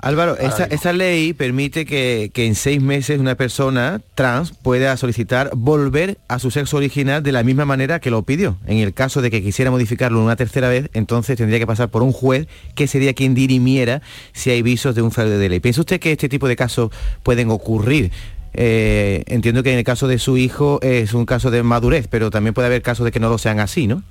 [0.00, 6.38] Álvaro, esa, ley permite que, en seis meses una persona trans pueda solicitar volver a
[6.38, 8.58] su sexo original de la misma manera que lo pidió.
[8.66, 12.02] En el caso de que quisiera modificarlo una tercera vez, entonces tendría que pasar por
[12.02, 15.60] un juez que sería quien dirimiera si hay visos de un fraude de ley.
[15.60, 16.90] ¿Piensa usted que este tipo de casos
[17.22, 18.12] pueden ocurrir?
[18.52, 22.30] Eh, entiendo que en el caso de su hijo es un caso de madurez, pero
[22.30, 24.02] también puede haber casos de que no lo sean así, ¿no?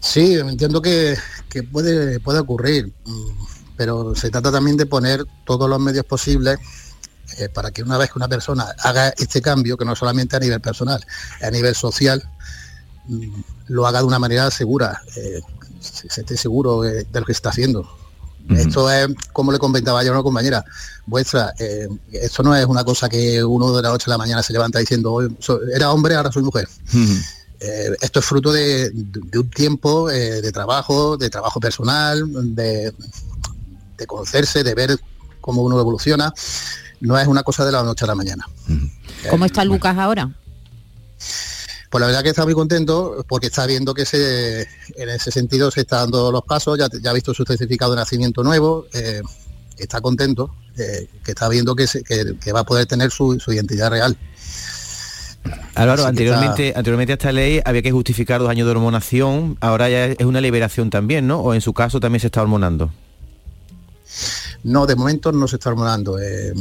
[0.00, 1.16] Sí, entiendo que,
[1.70, 2.92] puede, puede ocurrir
[3.82, 6.56] pero se trata también de poner todos los medios posibles
[7.38, 10.38] eh, para que una vez que una persona haga este cambio, que no solamente a
[10.38, 11.04] nivel personal,
[11.42, 12.22] a nivel social,
[13.08, 15.40] mm, lo haga de una manera segura, eh,
[15.80, 17.90] se, esté seguro de, lo que está haciendo.
[18.50, 20.64] Esto es, como le comentaba yo a una compañera
[21.06, 24.44] vuestra, eh, esto no es una cosa que uno de la noche a la mañana
[24.44, 25.28] se levanta diciendo,
[25.74, 26.68] era hombre, ahora soy mujer.
[28.00, 28.92] esto es fruto de
[29.34, 32.92] un tiempo de trabajo, de trabajo personal, de,
[34.02, 34.98] de conocerse, de ver
[35.40, 36.32] cómo uno evoluciona,
[37.00, 38.46] no es una cosa de la noche a la mañana.
[39.28, 40.30] ¿Cómo está Lucas ahora?
[41.90, 44.62] Pues la verdad que está muy contento porque está viendo que se,
[44.96, 47.98] en ese sentido se está dando los pasos, ya, ya ha visto su certificado de
[47.98, 49.20] nacimiento nuevo, eh,
[49.76, 51.84] está contento, eh, que está viendo que,
[52.52, 54.16] va a poder tener su, identidad real.
[55.74, 60.06] Álvaro, anteriormente, anteriormente a esta ley había que justificar dos años de hormonación, ahora ya
[60.06, 61.40] es una liberación también, ¿no?
[61.40, 62.90] O en su caso también se está hormonando.
[64.64, 66.18] No, de momento no se está hormonando.
[66.18, 66.54] Eh,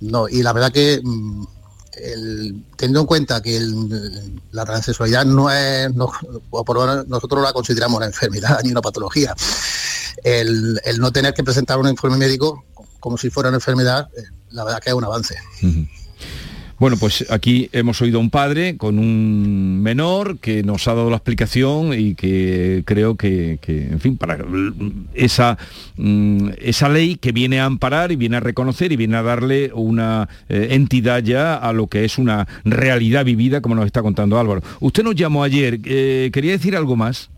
[0.00, 1.44] no, y la verdad que mm,
[2.76, 3.60] teniendo en cuenta que
[4.52, 5.90] la transexualidad no es,
[6.50, 9.34] o por nosotros la consideramos una enfermedad ni una patología,
[10.22, 12.64] el, no tener que presentar un informe médico
[13.00, 15.36] como si fuera una enfermedad, eh, la verdad que es un avance.
[16.78, 21.10] Bueno, pues aquí hemos oído a un padre con un menor que nos ha dado
[21.10, 24.38] la explicación y que creo que, en fin, para
[25.12, 25.58] esa,
[25.96, 29.72] mm, esa ley que viene a amparar y viene a reconocer y viene a darle
[29.74, 34.38] una eh, entidad ya a lo que es una realidad vivida, como nos está contando
[34.38, 34.62] Álvaro.
[34.78, 37.28] Usted nos llamó ayer, eh, ¿quería decir algo más?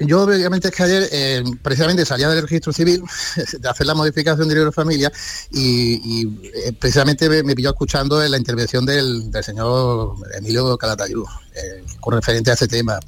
[0.00, 3.02] Yo obviamente es que ayer eh, precisamente salía del registro civil
[3.58, 5.12] de hacer la modificación de libro de familia
[5.50, 11.24] y, eh, precisamente me, pilló escuchando la intervención del, señor Emilio Calatayud
[11.54, 12.98] eh, con referente a ese tema.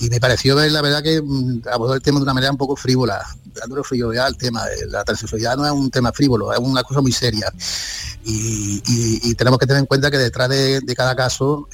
[0.00, 2.58] Y me pareció ver la verdad que mm, abordó el tema de una manera un
[2.58, 3.24] poco frívola,
[3.60, 4.64] dándole frivolidad al tema.
[4.88, 7.52] La transexualidad no es un tema frívolo, es una cosa muy seria.
[8.24, 11.68] Y, tenemos que tener en cuenta que detrás de, cada caso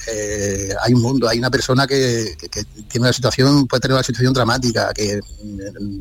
[0.81, 4.33] hay un mundo, hay una persona que, que, tiene una situación, puede tener una situación
[4.33, 5.19] dramática, que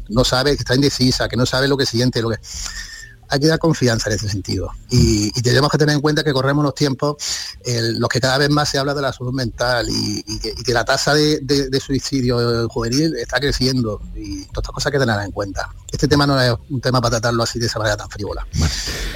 [0.08, 2.38] no sabe, que está indecisa, que no sabe lo que siente, lo que
[3.28, 4.70] hay que dar confianza en ese sentido.
[4.90, 7.16] Y, tenemos que tener en cuenta que corremos los tiempos
[7.64, 11.14] los que cada vez más se habla de la salud mental y, que, la tasa
[11.14, 15.68] de, suicidio juvenil está creciendo y todas estas cosas hay que tener en cuenta.
[15.92, 18.46] Este tema no es un tema para tratarlo así de esa manera tan frívola.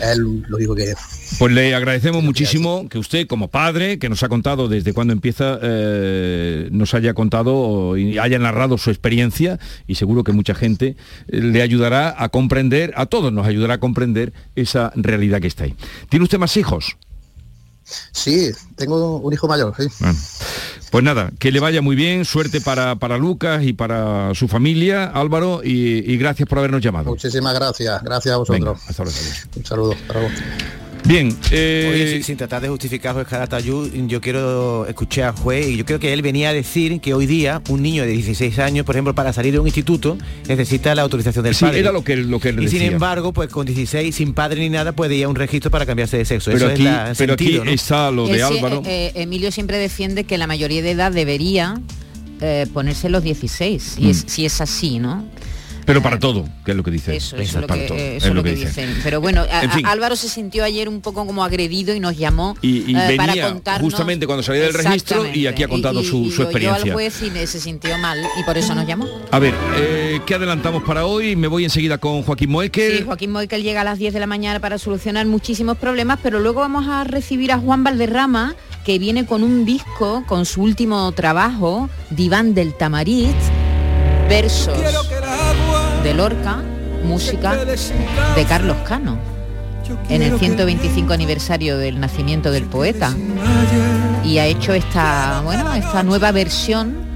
[0.02, 0.94] Es lo digo que
[1.38, 5.58] Pues le agradecemos muchísimo que usted como padre, que nos ha contado desde cuando empieza,
[5.62, 10.96] eh, nos haya contado y haya narrado su experiencia y seguro que mucha gente
[11.28, 13.97] eh, le ayudará a comprender, a todos nos ayudará a comprender
[14.54, 15.74] esa realidad que está ahí.
[16.08, 16.96] ¿Tiene usted más hijos?
[18.12, 19.74] Sí, tengo un hijo mayor,
[20.90, 25.04] Pues nada, que le vaya muy bien, suerte para, para Lucas y para su familia,
[25.04, 27.10] Álvaro, y, gracias por habernos llamado.
[27.10, 28.78] Muchísimas gracias, gracias a vosotros.
[28.86, 29.18] hasta luego.
[29.56, 29.94] Un saludo.
[31.08, 31.34] Bien.
[31.50, 32.20] Eh...
[32.22, 36.12] sin, tratar de justificar juez Caratayud, yo quiero escuchar al juez y yo creo que
[36.12, 39.32] él venía a decir que hoy día un niño de 16 años, por ejemplo, para
[39.32, 41.78] salir de un instituto necesita la autorización del sí, padre.
[41.80, 44.68] era lo que, lo que él Y sin embargo, pues con 16, sin padre ni
[44.68, 46.50] nada, puede ir a un registro para cambiarse de sexo.
[46.52, 46.86] Pero aquí,
[47.16, 48.82] pero aquí está lo de Álvaro.
[48.84, 51.80] Eh, Emilio siempre defiende que la mayoría de edad debería
[52.42, 54.14] eh, ponerse los 16, y mm.
[54.14, 55.24] si es así, ¿no?
[55.88, 57.16] Pero para todo, que es lo que dice.
[57.16, 58.94] Eso, es lo que, dicen.
[59.02, 59.46] Pero bueno,
[59.84, 63.90] Álvaro se sintió ayer un poco como agredido y nos llamó y, eh, para contarnos
[63.90, 66.84] justamente cuando salía del registro y aquí ha contado su, experiencia.
[66.84, 69.06] Yo al juez y se sintió mal y por eso nos llamó.
[69.30, 71.36] A ver, eh, ¿qué adelantamos para hoy?
[71.36, 72.98] Me voy enseguida con Joaquín Moekel.
[72.98, 76.38] Sí, Joaquín Moekel llega a las 10 de la mañana para solucionar muchísimos problemas, pero
[76.38, 81.10] luego vamos a recibir a Juan Valderrama, que viene con un disco, con su último
[81.12, 83.34] trabajo, Diván del Tamariz,
[84.28, 84.76] versos
[86.02, 86.62] de Lorca,
[87.04, 89.18] música de Carlos Cano,
[90.08, 93.14] en el 125 aniversario del nacimiento del poeta.
[94.24, 97.07] Y ha hecho esta, bueno, esta nueva versión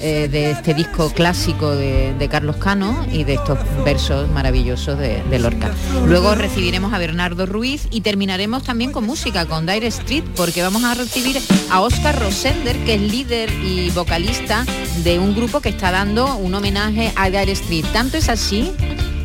[0.00, 5.70] eh, de este disco clásico de, Carlos Cano y de estos versos maravillosos de, Lorca.
[6.06, 10.84] Luego recibiremos a Bernardo Ruiz y terminaremos también con música, con Dire Street, porque vamos
[10.84, 11.38] a recibir
[11.70, 14.64] a Oscar Rosender, que es líder y vocalista
[15.04, 17.84] de un grupo que está dando un homenaje a Dire Street.
[17.92, 18.72] Tanto es así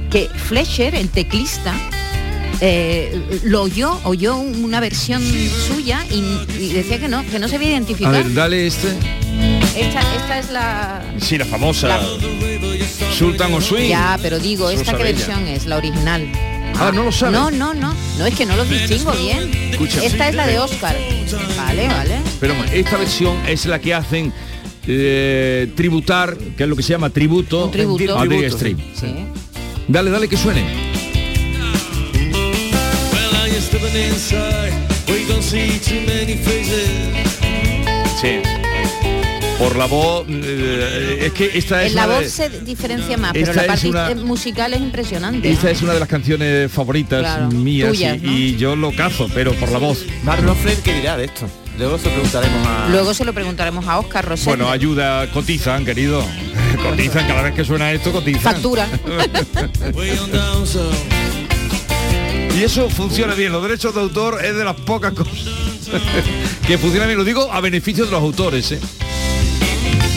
[0.10, 1.74] que Fletcher, el teclista,
[2.62, 5.22] eh, lo oyó, oyó una versión
[5.68, 8.24] suya y, decía que no, que no se había identificado.
[8.34, 8.96] Dale este.
[9.76, 11.04] Esta, es la...
[11.20, 12.00] Sí, la famosa.
[13.18, 13.90] Sultan o Swing.
[13.90, 15.66] Ya, pero digo, ¿esta qué versión es?
[15.66, 16.32] La original.
[16.78, 17.34] Ah, no lo sabes.
[17.34, 17.94] No, no, no.
[18.18, 19.52] No es que no lo distingo bien.
[20.02, 20.96] esta es la de Oscar.
[21.58, 22.22] Vale, vale.
[22.40, 24.32] Pero esta versión es la que hacen
[24.88, 28.18] eh, tributar, que es lo que se llama tributo, tributo.
[28.18, 28.78] a Big Stream.
[28.94, 29.26] Sí.
[29.88, 30.64] Dale, dale que suene.
[38.22, 38.65] Sí
[39.58, 43.66] por la voz eh, es que esta es la voz se diferencia más pero la
[43.66, 48.96] parte musical es impresionante esta es una de las canciones favoritas mías y, yo lo
[48.96, 51.48] cazo pero por la voz Marlon Fred qué dirá de esto
[51.78, 52.88] Luego se, preguntaremos a...
[52.90, 54.48] Luego se lo preguntaremos a Oscar Rosell.
[54.48, 56.24] Bueno, ayuda, cotizan, querido.
[56.84, 58.42] cotizan, cada vez que suena esto, cotizan.
[58.42, 58.88] Factura.
[62.58, 63.52] y eso funciona bien.
[63.52, 65.36] Los derechos de autor es de las pocas cosas
[66.68, 67.18] que funciona bien.
[67.18, 68.72] Lo digo a beneficio de los autores.
[68.72, 68.80] ¿eh?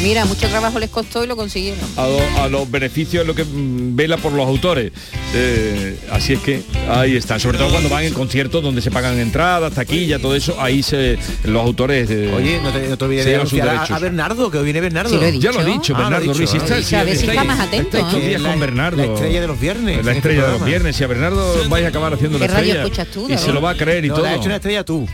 [0.03, 1.81] Mira, mucho trabajo les costó y lo consiguieron.
[1.97, 4.93] A, los beneficios es lo que mm, vela por los autores.
[5.35, 7.39] Eh, así es que ahí está.
[7.39, 11.19] Sobre todo cuando van en conciertos donde se pagan entradas, taquilla, todo eso, ahí se
[11.45, 12.09] los autores.
[12.11, 15.11] Eh, Oye, no te, olvides de a, Bernardo, que hoy viene Bernardo.
[15.33, 16.55] ya lo he dicho, ah, Bernardo Ruiz.
[16.55, 17.99] Está, a ver si está más atento.
[17.99, 18.39] ¿eh?
[18.41, 18.99] con Bernardo.
[18.99, 20.05] La estrella de los viernes.
[20.05, 21.01] La estrella de los viernes.
[21.01, 22.85] Y a Bernardo vais a acabar haciendo la estrella.
[23.29, 24.25] y se lo va a creer y todo.
[24.25, 25.09] ha hecho una estrella tú.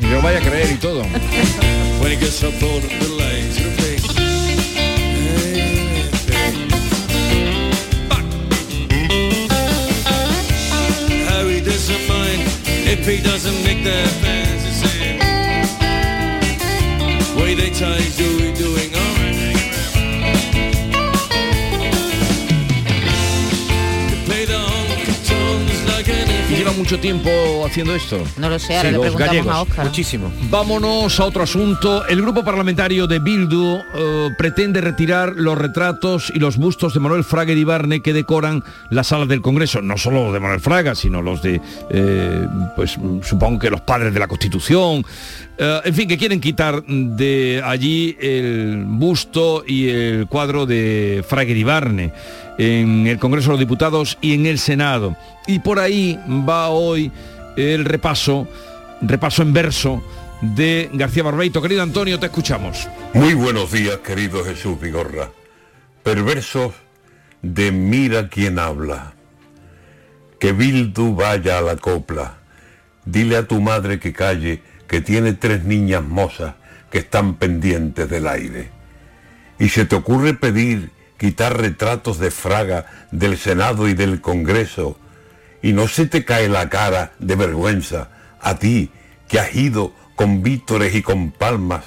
[0.00, 1.02] Y lo vaya a creer y todo.
[13.02, 15.18] he doesn't make their fans the same.
[17.36, 18.73] Way they tell do we doing
[26.64, 27.30] lleva mucho tiempo
[27.66, 28.22] haciendo esto?
[28.38, 29.84] No lo sé, ahora le preguntamos a Oscar.
[29.84, 30.32] Muchísimo.
[30.50, 32.06] Vámonos a otro asunto.
[32.06, 37.24] El grupo parlamentario de Bildu eh, pretende retirar los retratos y los bustos de Manuel
[37.24, 39.82] Fraga y Ibarne que decoran las salas del Congreso.
[39.82, 41.60] No solo de Manuel Fraga, sino los de,
[41.90, 42.46] eh,
[42.76, 45.04] pues supongo que los padres de la Constitución.
[45.56, 51.52] Eh, en fin, que quieren quitar de allí el busto y el cuadro de Fraga
[51.52, 52.12] y Ibarne
[52.58, 55.16] en el Congreso de los Diputados y en el Senado.
[55.46, 57.10] Y por ahí va hoy
[57.56, 58.48] el repaso,
[59.00, 60.02] repaso en verso
[60.40, 61.62] de García Barbeito.
[61.62, 62.88] Querido Antonio, te escuchamos.
[63.12, 65.30] Muy buenos días, querido Jesús Vigorra.
[66.02, 66.74] Perversos
[67.42, 69.14] de mira quién habla.
[70.38, 72.38] Que Bildu vaya a la copla.
[73.04, 76.54] Dile a tu madre que calle, que tiene tres niñas mozas
[76.90, 78.70] que están pendientes del aire.
[79.58, 84.98] Y se te ocurre pedir quitar retratos de Fraga del Senado y del Congreso,
[85.62, 88.10] y no se te cae la cara de vergüenza
[88.40, 88.90] a ti
[89.28, 91.84] que has ido con vítores y con palmas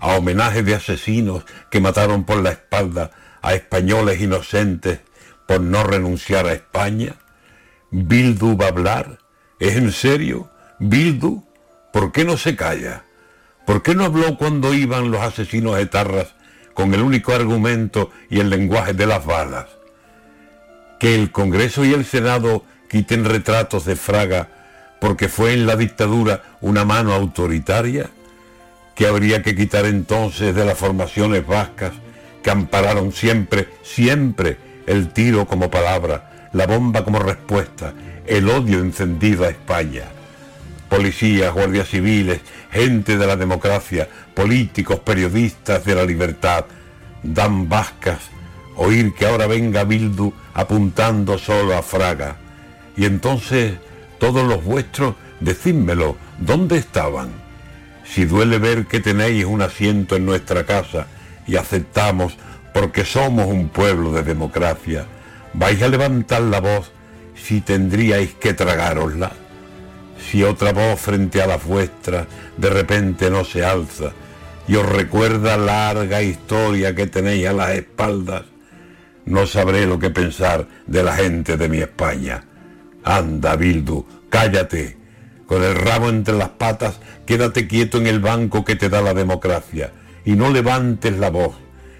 [0.00, 5.00] a homenaje de asesinos que mataron por la espalda a españoles inocentes
[5.46, 7.14] por no renunciar a España?
[7.90, 9.18] ¿Bildu va a hablar?
[9.60, 10.50] ¿Es en serio?
[10.80, 11.44] ¿Bildu?
[11.92, 13.04] ¿Por qué no se calla?
[13.66, 16.34] ¿Por qué no habló cuando iban los asesinos etarras
[16.74, 19.66] con el único argumento y el lenguaje de las balas.
[20.98, 24.48] Que el Congreso y el Senado quiten retratos de Fraga
[25.00, 28.08] porque fue en la dictadura una mano autoritaria,
[28.94, 31.92] que habría que quitar entonces de las formaciones vascas
[32.42, 37.94] que ampararon siempre, siempre el tiro como palabra, la bomba como respuesta,
[38.26, 40.04] el odio encendido a España.
[40.92, 46.66] Policías, guardias civiles, gente de la democracia, políticos, periodistas de la libertad,
[47.22, 48.18] dan vascas
[48.76, 52.36] oír que ahora venga Bildu apuntando solo a Fraga.
[52.94, 53.78] Y entonces
[54.18, 57.30] todos los vuestros, decídmelo, ¿dónde estaban?
[58.04, 61.06] Si duele ver que tenéis un asiento en nuestra casa
[61.46, 62.36] y aceptamos
[62.74, 65.06] porque somos un pueblo de democracia,
[65.54, 66.92] vais a levantar la voz
[67.34, 69.32] si tendríais que tragárosla.
[70.32, 72.26] Si otra voz frente a la vuestra
[72.56, 74.12] de repente no se alza
[74.66, 78.44] y os recuerda larga historia que tenéis a las espaldas,
[79.26, 82.46] no sabré lo que pensar de la gente de mi España.
[83.04, 84.96] Anda, Bildu, cállate.
[85.44, 89.12] Con el rabo entre las patas, quédate quieto en el banco que te da la
[89.12, 89.92] democracia
[90.24, 91.56] y no levantes la voz,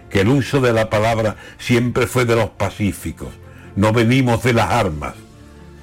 [0.08, 3.34] que el uso de la palabra siempre fue de los pacíficos.
[3.76, 5.16] No venimos de las armas.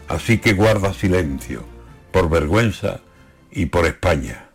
[0.07, 1.63] Así que guarda silencio,
[2.11, 3.01] por vergüenza
[3.51, 4.48] y por España.